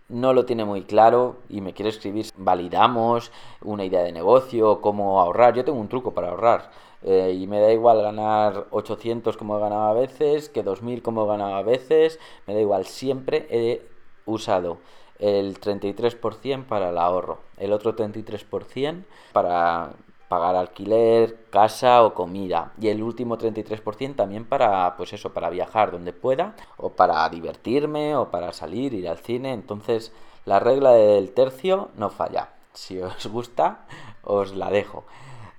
no 0.09 0.33
lo 0.33 0.44
tiene 0.44 0.64
muy 0.64 0.83
claro 0.83 1.37
y 1.49 1.61
me 1.61 1.73
quiere 1.73 1.90
escribir, 1.90 2.27
validamos 2.37 3.33
una 3.62 3.85
idea 3.85 4.03
de 4.03 4.12
negocio, 4.12 4.81
cómo 4.81 5.20
ahorrar. 5.20 5.55
Yo 5.55 5.64
tengo 5.64 5.81
un 5.81 5.88
truco 5.88 6.12
para 6.12 6.31
ahorrar. 6.31 6.70
Eh, 7.03 7.37
y 7.38 7.47
me 7.47 7.61
da 7.61 7.70
igual 7.73 8.01
ganar 8.01 8.66
800 8.70 9.37
como 9.37 9.59
he 9.59 9.61
ganado 9.61 9.88
a 9.88 9.92
veces, 9.92 10.49
que 10.49 10.62
2000 10.62 11.03
como 11.03 11.25
he 11.25 11.29
ganado 11.29 11.55
a 11.55 11.62
veces, 11.62 12.18
me 12.47 12.55
da 12.55 12.61
igual, 12.61 12.87
siempre 12.87 13.47
he 13.51 13.83
usado 14.25 14.79
el 15.18 15.61
33% 15.61 16.64
para 16.64 16.88
el 16.88 16.99
ahorro, 16.99 17.40
el 17.59 17.73
otro 17.73 17.94
33% 17.94 19.05
para 19.33 19.92
pagar 20.29 20.57
alquiler, 20.57 21.47
casa 21.51 22.03
o 22.03 22.15
comida. 22.15 22.73
Y 22.81 22.89
el 22.89 23.03
último 23.03 23.39
33% 23.39 24.17
también 24.17 24.45
para, 24.45 24.97
pues 24.97 25.13
eso, 25.13 25.33
para 25.33 25.51
viajar 25.51 25.93
donde 25.93 26.13
pueda, 26.13 26.55
o 26.77 26.91
para 26.91 27.29
divertirme, 27.29 28.17
o 28.17 28.31
para 28.31 28.53
salir, 28.53 28.95
ir 28.95 29.09
al 29.09 29.19
cine. 29.19 29.53
Entonces, 29.53 30.13
la 30.45 30.59
regla 30.59 30.93
del 30.93 31.33
tercio 31.33 31.91
no 31.97 32.11
falla. 32.11 32.51
Si 32.73 33.01
os 33.01 33.27
gusta, 33.27 33.87
os 34.23 34.55
la 34.55 34.71
dejo. 34.71 35.05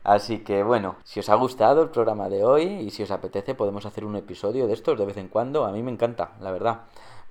Así 0.03 0.39
que 0.43 0.61
bueno, 0.61 0.97
si 1.03 1.19
os 1.19 1.29
ha 1.29 1.35
gustado 1.35 1.81
el 1.81 1.89
programa 1.89 2.29
de 2.29 2.43
hoy 2.43 2.63
y 2.63 2.91
si 2.91 3.01
os 3.01 3.09
apetece 3.09 3.55
podemos 3.55 3.87
hacer 3.87 4.05
un 4.05 4.15
episodio 4.15 4.67
de 4.67 4.73
estos 4.73 4.99
de 4.99 5.05
vez 5.05 5.17
en 5.17 5.29
cuando. 5.29 5.65
A 5.65 5.71
mí 5.71 5.81
me 5.81 5.91
encanta, 5.91 6.33
la 6.41 6.51
verdad, 6.51 6.81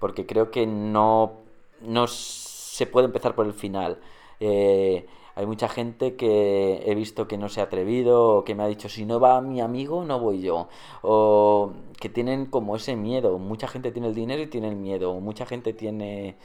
porque 0.01 0.27
creo 0.27 0.51
que 0.51 0.67
no, 0.67 1.35
no 1.81 2.09
se 2.09 2.87
puede 2.87 3.07
empezar 3.07 3.37
por 3.37 3.47
el 3.47 3.53
final. 3.53 4.01
Eh, 4.41 5.07
hay 5.37 5.47
mucha 5.47 5.69
gente 5.69 6.17
que 6.17 6.83
he 6.87 6.95
visto 6.95 7.27
que 7.27 7.39
no 7.39 7.49
se 7.49 7.61
ha 7.61 7.65
atrevido 7.65 8.39
o 8.39 8.45
que 8.45 8.55
me 8.55 8.63
ha 8.63 8.67
dicho 8.67 8.89
si 8.89 9.05
no 9.05 9.21
va 9.21 9.41
mi 9.41 9.61
amigo 9.61 10.05
no 10.05 10.21
voy 10.21 10.41
yo 10.41 10.69
o 11.03 11.73
que 12.01 12.09
tienen 12.09 12.47
como 12.47 12.77
ese 12.77 12.97
miedo. 12.97 13.39
Mucha 13.39 13.69
gente 13.69 13.93
tiene 13.93 14.09
el 14.09 14.15
dinero 14.15 14.43
y 14.43 14.47
tiene 14.47 14.69
el 14.69 14.77
miedo. 14.77 15.15
Mucha 15.21 15.47
gente 15.47 15.73
tiene 15.73 16.37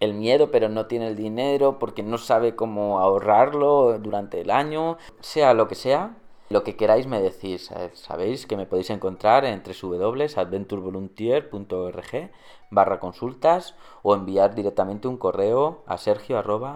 el 0.00 0.14
miedo 0.14 0.50
pero 0.50 0.68
no 0.68 0.86
tiene 0.86 1.08
el 1.08 1.16
dinero 1.16 1.78
porque 1.78 2.02
no 2.02 2.18
sabe 2.18 2.54
cómo 2.54 3.00
ahorrarlo 3.00 3.98
durante 3.98 4.40
el 4.40 4.50
año. 4.50 4.98
Sea 5.20 5.54
lo 5.54 5.68
que 5.68 5.74
sea 5.74 6.16
lo 6.52 6.62
que 6.64 6.76
queráis 6.76 7.06
me 7.06 7.22
decís, 7.22 7.70
sabéis 7.94 8.46
que 8.46 8.58
me 8.58 8.66
podéis 8.66 8.90
encontrar 8.90 9.46
en 9.46 9.62
www.adventurevolunteer.org 9.62 12.30
barra 12.72 12.98
consultas 12.98 13.76
o 14.02 14.14
enviar 14.14 14.54
directamente 14.54 15.06
un 15.06 15.18
correo 15.18 15.82
a 15.86 15.98
sergio 15.98 16.38
arroba 16.38 16.74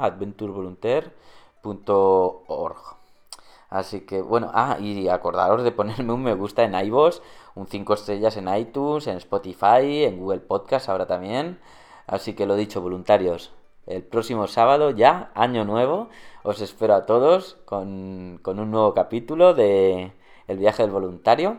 Así 3.68 4.02
que 4.02 4.22
bueno, 4.22 4.50
ah, 4.54 4.78
y 4.80 5.08
acordaros 5.08 5.64
de 5.64 5.72
ponerme 5.72 6.12
un 6.12 6.22
me 6.22 6.34
gusta 6.34 6.62
en 6.62 6.74
iVoox, 6.74 7.20
un 7.56 7.66
5 7.66 7.94
estrellas 7.94 8.36
en 8.36 8.54
iTunes, 8.54 9.06
en 9.08 9.16
Spotify, 9.16 10.04
en 10.04 10.18
Google 10.18 10.40
Podcast 10.40 10.88
ahora 10.88 11.06
también. 11.06 11.58
Así 12.06 12.34
que 12.34 12.46
lo 12.46 12.54
dicho, 12.54 12.80
voluntarios, 12.80 13.52
el 13.86 14.02
próximo 14.02 14.46
sábado 14.46 14.90
ya, 14.90 15.30
año 15.34 15.64
nuevo, 15.64 16.08
os 16.42 16.60
espero 16.60 16.94
a 16.94 17.06
todos 17.06 17.56
con, 17.64 18.40
un 18.44 18.70
nuevo 18.70 18.94
capítulo 18.94 19.54
de 19.54 20.12
El 20.48 20.58
viaje 20.58 20.82
del 20.82 20.92
voluntario. 20.92 21.58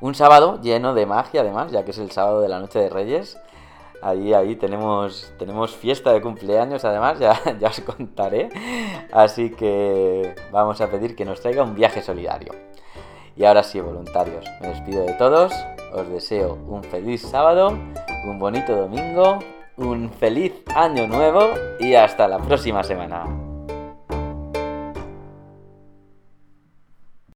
Un 0.00 0.14
sábado 0.14 0.60
lleno 0.62 0.94
de 0.94 1.06
magia 1.06 1.42
además, 1.42 1.70
ya 1.72 1.84
que 1.84 1.90
es 1.90 1.98
el 1.98 2.10
sábado 2.10 2.40
de 2.40 2.48
la 2.48 2.60
noche 2.60 2.78
de 2.78 2.88
Reyes. 2.88 3.38
Ahí, 4.02 4.32
ahí 4.32 4.56
tenemos, 4.56 5.32
tenemos 5.38 5.76
fiesta 5.76 6.12
de 6.12 6.22
cumpleaños 6.22 6.84
además, 6.84 7.18
ya, 7.18 7.38
ya 7.60 7.68
os 7.68 7.80
contaré. 7.80 8.48
Así 9.12 9.50
que 9.50 10.34
vamos 10.50 10.80
a 10.80 10.90
pedir 10.90 11.14
que 11.14 11.24
nos 11.24 11.40
traiga 11.40 11.62
un 11.62 11.74
viaje 11.74 12.02
solidario. 12.02 12.52
Y 13.36 13.44
ahora 13.44 13.62
sí, 13.62 13.80
voluntarios, 13.80 14.44
me 14.60 14.68
despido 14.68 15.04
de 15.04 15.14
todos, 15.14 15.52
os 15.92 16.08
deseo 16.08 16.58
un 16.68 16.82
feliz 16.82 17.22
sábado, 17.22 17.68
un 17.68 18.38
bonito 18.38 18.74
domingo, 18.74 19.38
un 19.76 20.10
feliz 20.10 20.52
año 20.74 21.06
nuevo 21.06 21.50
y 21.78 21.94
hasta 21.94 22.28
la 22.28 22.38
próxima 22.38 22.82
semana. 22.82 23.49